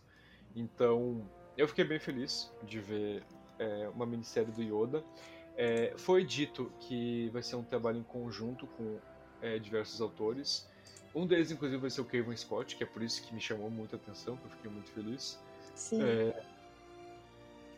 [0.55, 1.25] Então,
[1.57, 3.23] eu fiquei bem feliz de ver
[3.57, 5.03] é, uma minissérie do Yoda.
[5.57, 8.97] É, foi dito que vai ser um trabalho em conjunto com
[9.41, 10.67] é, diversos autores.
[11.13, 13.69] Um deles, inclusive, vai ser o Kevin Scott, que é por isso que me chamou
[13.69, 15.39] muita atenção, que eu fiquei muito feliz.
[15.75, 16.01] Sim.
[16.01, 16.43] É,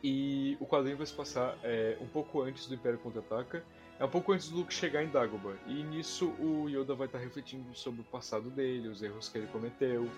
[0.04, 3.64] e o quadrinho vai se passar é, um pouco antes do Império Contra-Ataca,
[3.98, 5.56] é um pouco antes do Luke chegar em Dagobah.
[5.66, 9.48] E nisso o Yoda vai estar refletindo sobre o passado dele, os erros que ele
[9.48, 10.10] cometeu.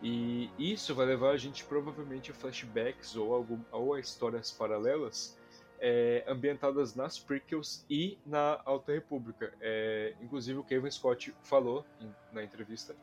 [0.00, 5.36] E isso vai levar a gente provavelmente a flashbacks ou, algum, ou a histórias paralelas
[5.80, 9.52] é, ambientadas nas prequels e na Alta República.
[9.60, 12.94] É, inclusive o Kevin Scott falou em- na entrevista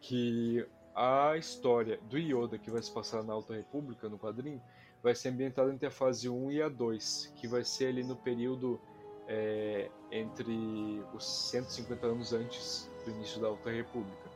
[0.00, 4.60] que a história do Yoda que vai se passar na Alta República, no quadrinho,
[5.02, 8.16] vai ser ambientada entre a fase 1 e a 2, que vai ser ali no
[8.16, 8.80] período
[9.28, 14.28] é, entre os 150 anos antes do início da Alta República,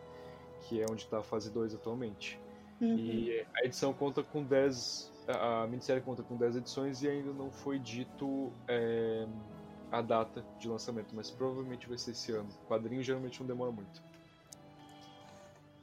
[0.61, 2.39] que é onde está a fase 2 atualmente.
[2.81, 2.99] Uhum.
[2.99, 5.12] E a edição conta com 10.
[5.29, 9.27] A a minissérie conta com 10 edições e ainda não foi dito é,
[9.91, 12.49] a data de lançamento, mas provavelmente vai ser esse ano.
[12.65, 14.03] O quadrinho geralmente não demora muito.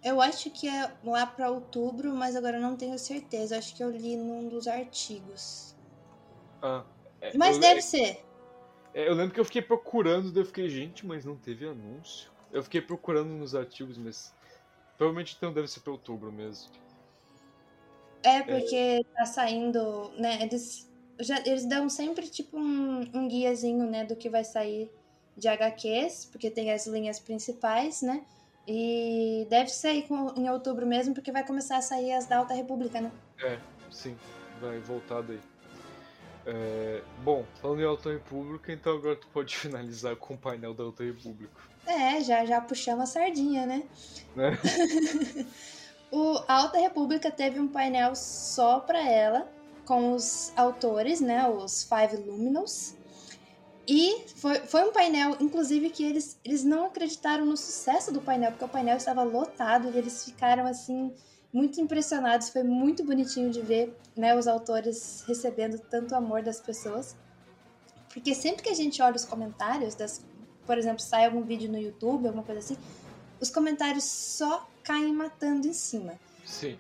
[0.04, 3.58] Eu acho que é lá para outubro, mas agora eu não tenho certeza.
[3.58, 5.76] Acho que eu li num dos artigos.
[6.62, 6.84] Ah,
[7.22, 8.24] é, Mas eu, deve ser.
[8.94, 12.32] é, eu lembro que eu fiquei procurando, daí eu fiquei, gente, mas não teve anúncio.
[12.52, 14.34] Eu fiquei procurando nos artigos, mas
[14.98, 16.72] provavelmente então deve ser pra outubro mesmo.
[18.24, 20.40] É, porque tá saindo, né?
[20.42, 20.90] Eles,
[21.20, 24.92] já, eles dão sempre tipo um, um guiazinho, né, do que vai sair
[25.38, 28.26] de HQs, porque tem as linhas principais, né?
[28.68, 30.06] E deve sair
[30.36, 33.12] em outubro mesmo, porque vai começar a sair as da Alta República, né?
[33.42, 33.58] É,
[33.90, 34.16] sim,
[34.62, 35.40] vai voltar daí.
[36.46, 40.84] É, bom, falando em Alta República, então agora tu pode finalizar com o painel da
[40.84, 41.62] Alta República.
[41.86, 43.84] É, já, já puxamos a sardinha, né?
[44.36, 44.58] Né?
[46.12, 49.48] O Alta República teve um painel só pra ela,
[49.86, 51.48] com os autores, né?
[51.48, 52.96] Os Five Luminals.
[53.88, 58.52] E foi, foi um painel, inclusive, que eles, eles não acreditaram no sucesso do painel,
[58.52, 61.12] porque o painel estava lotado e eles ficaram, assim,
[61.52, 62.50] muito impressionados.
[62.50, 64.36] Foi muito bonitinho de ver, né?
[64.38, 67.16] Os autores recebendo tanto amor das pessoas.
[68.14, 70.24] Porque sempre que a gente olha os comentários, das,
[70.66, 72.78] por exemplo, sai algum vídeo no YouTube, alguma coisa assim,
[73.40, 76.20] os comentários só caem matando em cima.
[76.46, 76.78] Sim.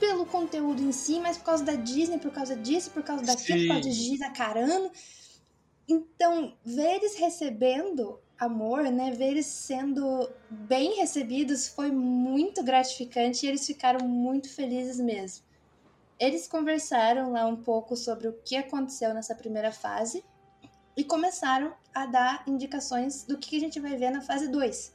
[0.00, 3.60] Pelo conteúdo em si, mas por causa da Disney, por causa disso, por causa daquilo,
[3.60, 3.92] por causa de.
[3.92, 4.90] Gina Carano.
[5.86, 9.10] Então, ver eles recebendo amor, né?
[9.10, 15.44] Ver eles sendo bem recebidos foi muito gratificante e eles ficaram muito felizes mesmo.
[16.18, 20.24] Eles conversaram lá um pouco sobre o que aconteceu nessa primeira fase
[20.96, 24.92] e começaram a dar indicações do que a gente vai ver na fase 2,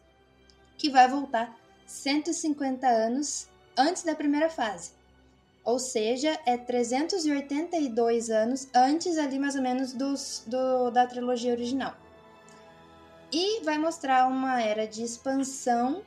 [0.79, 3.47] que vai voltar 150 anos
[3.77, 4.93] antes da primeira fase.
[5.63, 11.95] Ou seja, é 382 anos antes ali mais ou menos dos, do, da trilogia original.
[13.31, 16.01] E vai mostrar uma era de expansão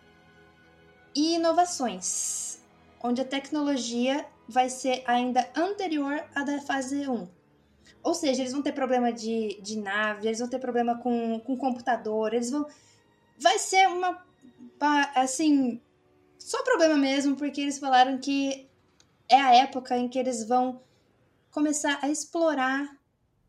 [1.15, 2.59] e inovações,
[3.01, 7.29] onde a tecnologia vai ser ainda anterior à da fase 1.
[8.03, 11.57] Ou seja, eles vão ter problema de, de nave, eles vão ter problema com, com
[11.57, 12.67] computador, eles vão.
[13.39, 14.25] Vai ser uma.
[15.15, 15.81] Assim.
[16.39, 18.69] Só problema mesmo, porque eles falaram que
[19.29, 20.81] é a época em que eles vão
[21.51, 22.89] começar a explorar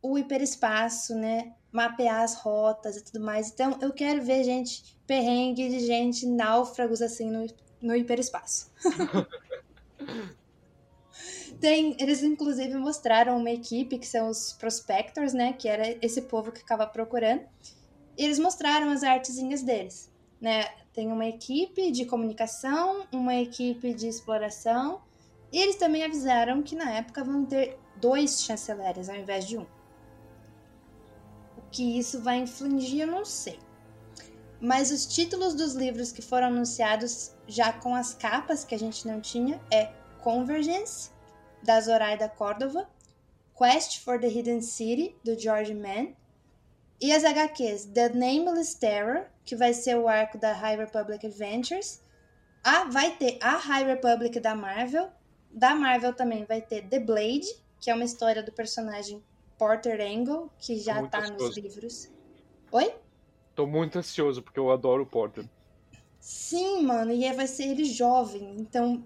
[0.02, 1.56] o hiperespaço, né?
[1.72, 3.50] Mapear as rotas e tudo mais.
[3.50, 7.48] Então, eu quero ver gente, perrengue de gente, náufragos assim no,
[7.82, 8.72] no hiperespaço.
[11.60, 15.54] Tem, eles inclusive mostraram uma equipe que são os prospectors, né?
[15.54, 17.44] Que era esse povo que ficava procurando.
[18.18, 20.12] E eles mostraram as artezinhas deles,
[20.42, 20.66] né?
[20.94, 25.02] Tem uma equipe de comunicação, uma equipe de exploração.
[25.52, 29.66] E eles também avisaram que na época vão ter dois chanceleres ao invés de um.
[31.58, 33.60] O que isso vai infligir, eu não sei.
[34.62, 39.08] Mas os títulos dos livros que foram anunciados já com as capas que a gente
[39.08, 39.92] não tinha é
[40.22, 41.12] Convergence,
[41.64, 42.88] da Zoraida Córdova,
[43.58, 46.14] Quest for the Hidden City, do George Mann,
[47.00, 52.02] e as HQs The Nameless Terror, que vai ser o arco da High Republic Adventures,
[52.64, 55.10] ah, vai ter a High Republic da Marvel,
[55.52, 57.48] da Marvel também vai ter The Blade,
[57.80, 59.24] que é uma história do personagem
[59.58, 61.60] Porter Angle, que já tá nos ansioso.
[61.60, 62.12] livros.
[62.72, 62.94] Oi?
[63.54, 65.46] Tô muito ansioso, porque eu adoro o Porter.
[66.20, 69.04] Sim, mano, e vai ser ele jovem, então.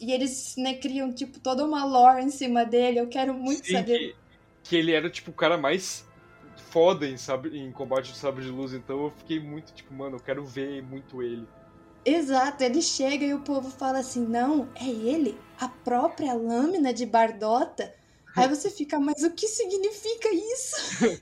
[0.00, 2.98] E eles, né, criam, tipo, toda uma lore em cima dele.
[2.98, 3.98] Eu quero muito Sim, saber.
[3.98, 4.16] que,
[4.64, 6.04] que ele era, tipo, o cara mais
[6.72, 7.16] foda em,
[7.52, 10.82] em combate de sabre de luz, então eu fiquei muito, tipo, mano, eu quero ver
[10.82, 11.46] muito ele.
[12.04, 17.04] Exato, ele chega e o povo fala assim: não, é ele, a própria lâmina de
[17.04, 17.94] Bardota.
[18.34, 21.20] Aí você fica, mas o que significa isso?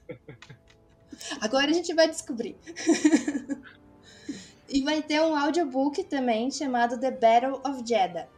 [1.41, 2.57] Agora a gente vai descobrir.
[4.69, 8.29] e vai ter um audiobook também chamado The Battle of Jeddah.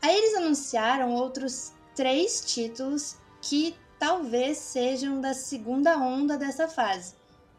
[0.00, 7.14] Aí eles anunciaram outros três títulos que talvez sejam da segunda onda dessa fase,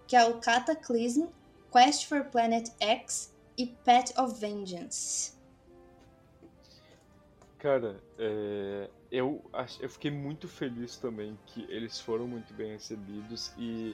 [0.08, 1.26] que é o Cataclysm,
[1.72, 5.34] Quest for Planet X e Pet of Vengeance.
[7.60, 9.44] Cara, é, eu,
[9.82, 13.94] eu fiquei muito feliz também que eles foram muito bem recebidos e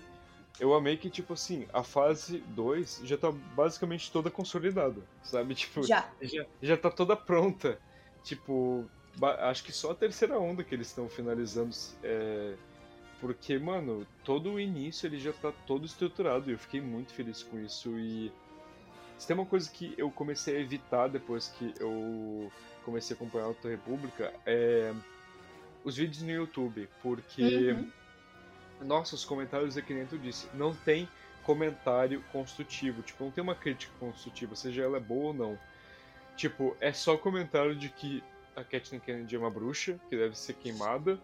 [0.59, 5.55] eu amei que, tipo assim, a fase 2 já tá basicamente toda consolidada, sabe?
[5.55, 6.09] Tipo, Já.
[6.21, 7.79] já, já tá toda pronta.
[8.23, 8.85] Tipo,
[9.21, 11.75] acho que só a terceira onda que eles estão finalizando.
[12.03, 12.53] É,
[13.19, 17.43] porque, mano, todo o início ele já tá todo estruturado e eu fiquei muito feliz
[17.43, 17.97] com isso.
[17.97, 18.31] E
[19.17, 22.51] se tem uma coisa que eu comecei a evitar depois que eu
[22.83, 24.93] comecei a acompanhar a Alta República é
[25.83, 27.71] os vídeos no YouTube, porque.
[27.71, 27.91] Uhum.
[28.81, 31.07] Nossa, os comentários é que nem tu disse, não tem
[31.43, 33.01] comentário construtivo.
[33.03, 35.59] Tipo, não tem uma crítica construtiva, seja ela boa ou não.
[36.35, 38.21] Tipo, é só comentário de que
[38.55, 41.19] a Kathleen Kennedy é uma bruxa, que deve ser queimada.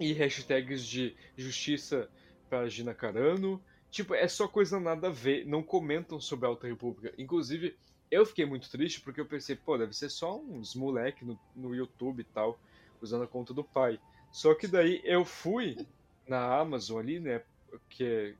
[0.00, 2.08] E hashtags de justiça
[2.48, 3.62] pra Gina Carano.
[3.90, 5.46] Tipo, é só coisa nada a ver.
[5.46, 7.14] Não comentam sobre a Alta República.
[7.18, 7.76] Inclusive,
[8.10, 11.74] eu fiquei muito triste porque eu pensei, pô, deve ser só uns moleque no, no
[11.74, 12.58] YouTube e tal,
[13.00, 14.00] usando a conta do pai.
[14.30, 15.76] Só que daí eu fui
[16.26, 17.42] na Amazon ali, né?
[17.88, 18.34] Que,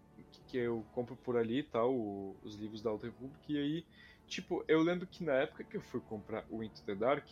[0.49, 1.95] que eu compro por ali e tal,
[2.43, 3.41] os livros da Alta República.
[3.49, 3.85] E aí,
[4.27, 7.27] tipo, eu lembro que na época que eu fui comprar o Into the Dark,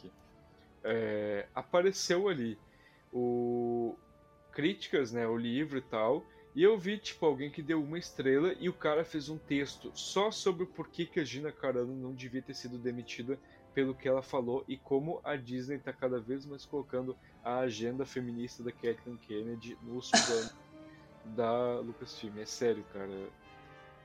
[0.85, 2.59] é, apareceu ali
[3.13, 3.97] o
[4.53, 5.27] críticas, né?
[5.27, 6.25] O livro e tal.
[6.55, 9.93] E eu vi, tipo, alguém que deu uma estrela e o cara fez um texto
[9.95, 13.39] só sobre o porquê que a Gina Carano não devia ter sido demitida
[13.73, 18.05] pelo que ela falou e como a Disney está cada vez mais colocando a agenda
[18.05, 20.51] feminista da Kathleen Kennedy no plano
[21.37, 22.37] da Lucasfilm.
[22.39, 23.29] É sério, cara.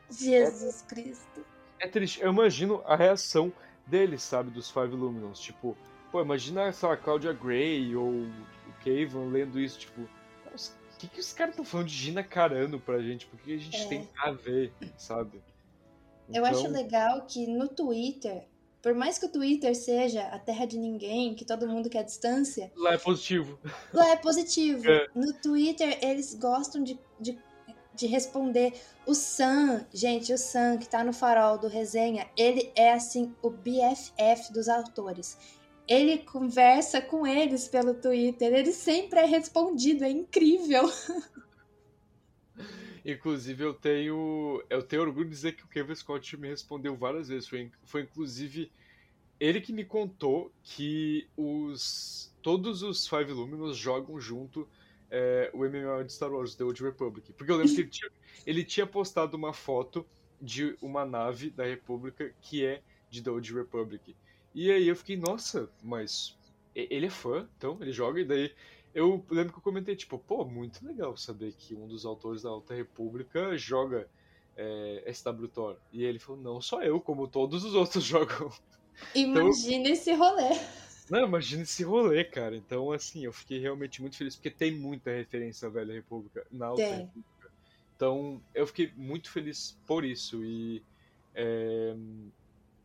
[0.09, 1.45] Jesus é, Cristo.
[1.79, 2.21] É triste.
[2.21, 3.51] Eu imagino a reação
[3.87, 5.39] deles, sabe, dos Five Luminous.
[5.39, 5.75] Tipo,
[6.15, 11.19] pô, imagina, lá, a Claudia Gray ou o Cavan lendo isso, tipo, o que, que
[11.19, 13.25] os caras estão falando de Gina Carano pra gente?
[13.25, 13.85] Por que a gente é.
[13.85, 15.43] tem a ver, sabe?
[16.29, 16.41] Então...
[16.41, 18.47] Eu acho legal que no Twitter,
[18.81, 22.71] por mais que o Twitter seja a terra de ninguém, que todo mundo quer distância.
[22.77, 23.59] Lá é positivo.
[23.93, 24.83] Lá é positivo.
[24.87, 25.09] É.
[25.13, 27.37] No Twitter, eles gostam de, de,
[27.93, 28.73] de, responder.
[29.05, 33.49] O Sam, gente, o Sam, que tá no farol do resenha, ele é assim, o
[33.49, 35.37] BFF dos autores
[35.87, 40.83] ele conversa com eles pelo Twitter, ele sempre é respondido, é incrível.
[43.05, 47.27] Inclusive, eu tenho, eu tenho orgulho de dizer que o Kevin Scott me respondeu várias
[47.27, 47.47] vezes.
[47.47, 48.71] Foi, foi inclusive
[49.39, 54.67] ele que me contou que os todos os Five Luminous jogam junto
[55.09, 57.31] é, o MMO de Star Wars, The Old Republic.
[57.33, 58.11] Porque eu lembro que ele tinha,
[58.45, 60.05] ele tinha postado uma foto
[60.41, 64.15] de uma nave da República que é de The Old Republic.
[64.55, 66.37] E aí eu fiquei, nossa, mas
[66.73, 68.55] ele é fã, então ele joga, e daí
[68.93, 72.49] eu lembro que eu comentei, tipo, pô, muito legal saber que um dos autores da
[72.49, 74.09] Alta República joga
[74.55, 78.49] é, SW E ele falou, não só eu, como todos os outros jogam.
[79.13, 80.57] Imagina então, esse rolê.
[81.09, 82.55] Não, imagina esse rolê, cara.
[82.55, 86.67] Então, assim, eu fiquei realmente muito feliz, porque tem muita referência à Velha República na
[86.67, 86.99] Alta tem.
[86.99, 87.51] República.
[87.97, 90.41] Então, eu fiquei muito feliz por isso.
[90.41, 90.81] E
[91.33, 91.93] é,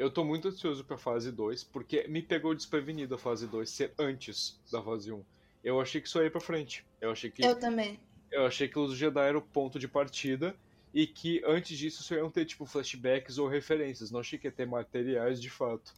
[0.01, 3.93] eu tô muito ansioso pra fase 2, porque me pegou desprevenido a fase 2 ser
[3.99, 5.23] antes da fase 1.
[5.63, 6.87] Eu achei que isso ia ir pra frente.
[6.99, 7.45] Eu achei que.
[7.45, 8.01] Eu também.
[8.33, 10.57] Eu achei que os Jedi eram o ponto de partida
[10.95, 14.11] e que antes disso só iam ter, tipo, flashbacks ou referências.
[14.11, 15.93] Não achei que ia ter materiais de fato.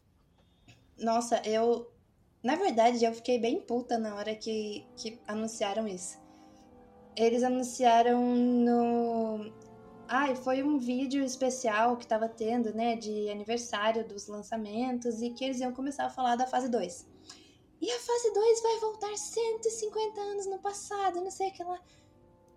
[0.99, 1.89] Nossa, eu.
[2.43, 6.21] Na verdade, eu fiquei bem puta na hora que, que anunciaram isso.
[7.17, 9.53] Eles anunciaram no
[10.15, 15.43] ah, foi um vídeo especial que tava tendo, né, de aniversário dos lançamentos e que
[15.43, 17.07] eles iam começar a falar da fase 2.
[17.81, 21.81] E a fase 2 vai voltar 150 anos no passado, não sei o que lá.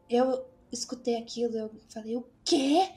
[0.10, 2.90] Eu escutei aquilo, eu falei, o quê?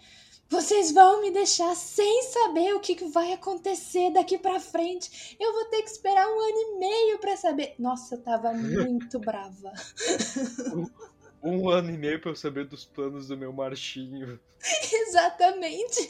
[0.50, 5.36] Vocês vão me deixar sem saber o que vai acontecer daqui para frente.
[5.38, 7.76] Eu vou ter que esperar um ano e meio para saber.
[7.78, 9.72] Nossa, eu tava muito brava.
[11.42, 14.38] um ano e meio pra eu saber dos planos do meu marchinho.
[14.92, 16.08] Exatamente.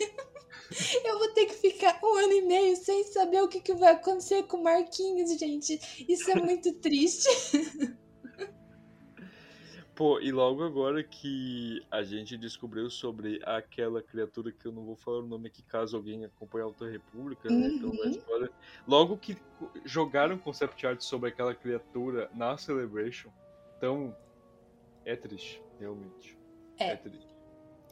[1.05, 3.95] Eu vou ter que ficar um ano e meio sem saber o que, que vai
[3.95, 5.81] acontecer com o Marquinhos, gente.
[6.09, 7.29] Isso é muito triste.
[9.99, 14.95] Pô, e logo agora que a gente descobriu sobre aquela criatura que eu não vou
[14.95, 17.67] falar o nome aqui, caso alguém acompanhe a Alta República, né?
[17.67, 18.49] Uhum.
[18.87, 19.37] logo que
[19.85, 23.33] jogaram concept art sobre aquela criatura na Celebration,
[23.77, 24.15] então
[25.09, 26.39] é triste, realmente.
[26.79, 26.91] É.
[26.91, 27.35] é triste.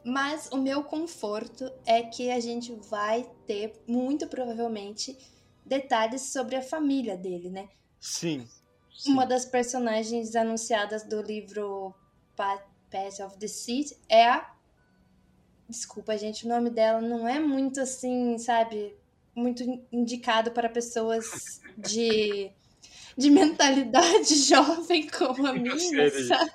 [0.05, 5.17] Mas o meu conforto é que a gente vai ter, muito provavelmente,
[5.65, 7.69] detalhes sobre a família dele, né?
[7.99, 8.47] Sim.
[8.95, 9.11] sim.
[9.11, 11.93] Uma das personagens anunciadas do livro
[12.35, 14.55] Path of the Seed é a.
[15.67, 18.95] Desculpa, gente, o nome dela não é muito assim, sabe?
[19.35, 22.51] Muito indicado para pessoas de
[23.17, 26.27] de mentalidade jovem como a minha, série.
[26.27, 26.51] sabe?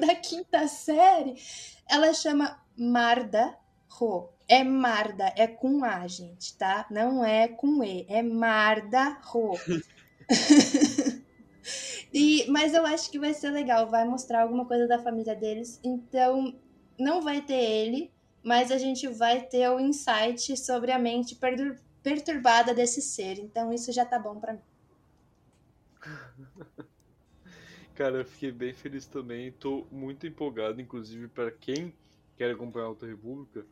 [0.00, 1.34] Da quinta série.
[1.90, 4.30] Ela chama Marda Ro.
[4.48, 6.86] É Marda, é com A, gente, tá?
[6.90, 9.58] Não é com E, é Marda Ro.
[12.12, 15.80] e, mas eu acho que vai ser legal, vai mostrar alguma coisa da família deles.
[15.82, 16.54] Então,
[16.98, 21.38] não vai ter ele, mas a gente vai ter o insight sobre a mente
[22.02, 23.38] perturbada desse ser.
[23.38, 24.71] Então, isso já tá bom para mim.
[27.94, 29.52] Cara, eu fiquei bem feliz também.
[29.52, 31.94] Tô muito empolgado, inclusive, para quem
[32.36, 33.64] querem acompanhar a Alta República,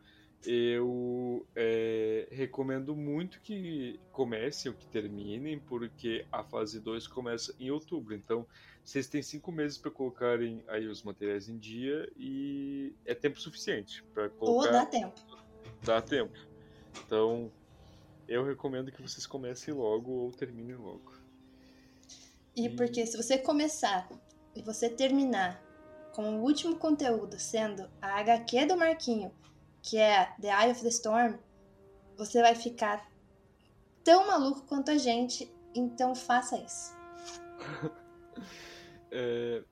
[0.45, 7.71] eu é, recomendo muito que comecem ou que terminem, porque a fase 2 começa em
[7.71, 8.15] outubro.
[8.15, 8.47] Então,
[8.83, 14.03] vocês têm cinco meses para colocarem aí os materiais em dia e é tempo suficiente
[14.15, 14.69] para colocar.
[14.69, 15.21] Ou dá tempo.
[15.83, 16.39] Dá tempo.
[17.05, 17.53] Então,
[18.27, 21.20] eu recomendo que vocês comecem logo ou terminem logo.
[22.61, 24.07] E porque se você começar
[24.55, 25.65] e você terminar
[26.13, 29.33] com o último conteúdo sendo a HQ do Marquinho,
[29.81, 31.39] que é The Eye of the Storm,
[32.19, 33.11] você vai ficar
[34.05, 36.95] tão maluco quanto a gente, então faça isso.
[39.11, 39.65] é,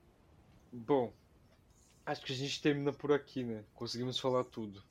[0.73, 1.13] bom,
[2.07, 3.63] acho que a gente termina por aqui, né?
[3.75, 4.83] Conseguimos falar tudo.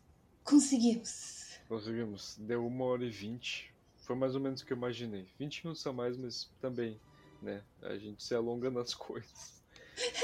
[0.44, 1.58] Conseguimos.
[1.68, 2.36] Conseguimos.
[2.38, 3.74] Deu uma hora e vinte.
[3.96, 5.26] Foi mais ou menos o que eu imaginei.
[5.36, 7.00] 20 minutos a mais, mas também,
[7.42, 7.62] né?
[7.82, 9.62] A gente se alonga nas coisas.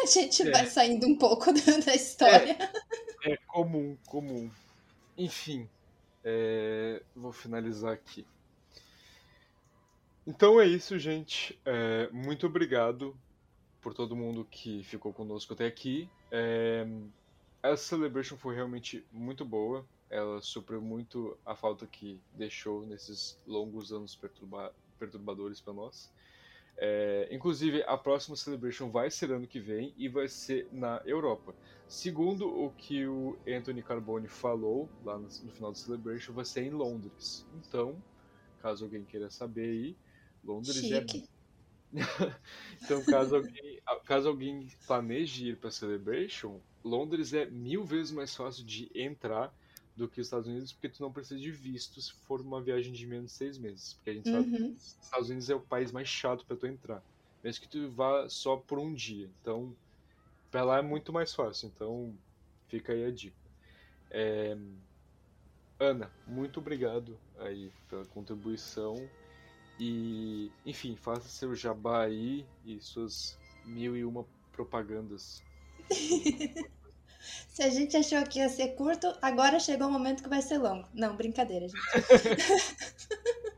[0.03, 0.51] A gente é.
[0.51, 2.57] vai saindo um pouco da história.
[3.25, 4.51] É, é comum, comum.
[5.17, 5.69] Enfim,
[6.23, 8.27] é, vou finalizar aqui.
[10.27, 11.59] Então é isso, gente.
[11.65, 13.17] É, muito obrigado
[13.81, 16.09] por todo mundo que ficou conosco até aqui.
[16.31, 16.87] É,
[17.63, 19.87] essa celebration foi realmente muito boa.
[20.09, 26.11] Ela supriu muito a falta que deixou nesses longos anos perturba perturbadores para nós.
[26.77, 31.55] É, inclusive, a próxima Celebration vai ser ano que vem e vai ser na Europa.
[31.87, 36.65] Segundo o que o Anthony Carbone falou lá no, no final da Celebration, vai ser
[36.65, 37.47] em Londres.
[37.53, 38.03] Então,
[38.59, 39.97] caso alguém queira saber aí,
[40.43, 41.29] Londres é Chique.
[41.31, 41.35] é.
[42.83, 48.65] então, caso alguém, caso alguém planeje ir para Celebration, Londres é mil vezes mais fácil
[48.65, 49.55] de entrar
[49.97, 52.93] do que os Estados Unidos, porque tu não precisa de visto se for uma viagem
[52.93, 53.95] de menos de seis meses.
[53.95, 54.75] Porque a gente sabe que Uhum.
[54.75, 57.03] os Estados Unidos é o país mais chato para tu entrar.
[57.43, 59.31] Mesmo que tu vá só por um dia.
[59.41, 59.77] Então,
[60.51, 61.69] pra lá é muito mais fácil.
[61.69, 62.19] Então,
[62.69, 63.37] fica aí a dica.
[64.11, 64.57] É,
[65.79, 68.95] Ana, muito obrigado aí pela contribuição.
[69.79, 75.43] E, enfim, faça seu jabá aí e suas mil e uma propagandas.
[77.49, 80.59] Se a gente achou que ia ser curto, agora chegou o momento que vai ser
[80.59, 80.89] longo.
[80.93, 81.83] Não, brincadeira, gente.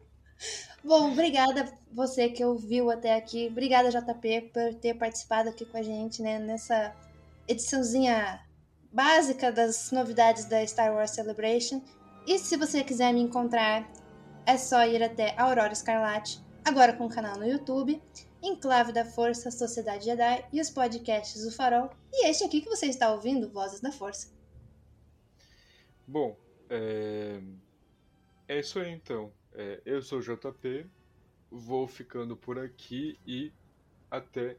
[0.85, 3.49] Bom, obrigada você que ouviu até aqui.
[3.51, 6.95] Obrigada, JP, por ter participado aqui com a gente, né, nessa
[7.49, 8.41] ediçãozinha
[8.93, 11.83] básica das novidades da Star Wars Celebration.
[12.27, 13.91] E se você quiser me encontrar,
[14.47, 18.01] é só ir até Aurora Escarlate, agora com o canal no YouTube,
[18.47, 21.91] Enclave da Força, Sociedade Jedi e os podcasts do Farol.
[22.13, 24.31] E este aqui que você está ouvindo, Vozes da Força.
[26.07, 26.37] Bom,
[26.71, 27.41] é,
[28.47, 29.33] é isso aí então.
[29.53, 30.87] É, eu sou o JP,
[31.51, 33.53] vou ficando por aqui e
[34.11, 34.57] até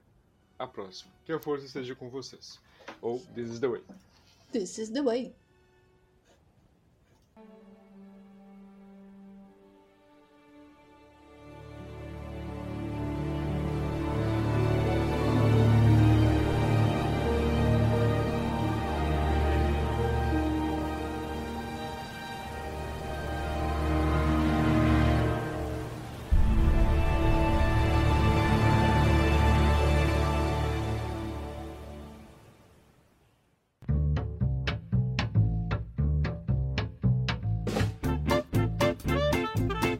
[0.59, 1.13] a próxima.
[1.23, 2.59] Que a força esteja com vocês.
[3.01, 3.83] Ou This is the way.
[4.51, 5.33] This is the way.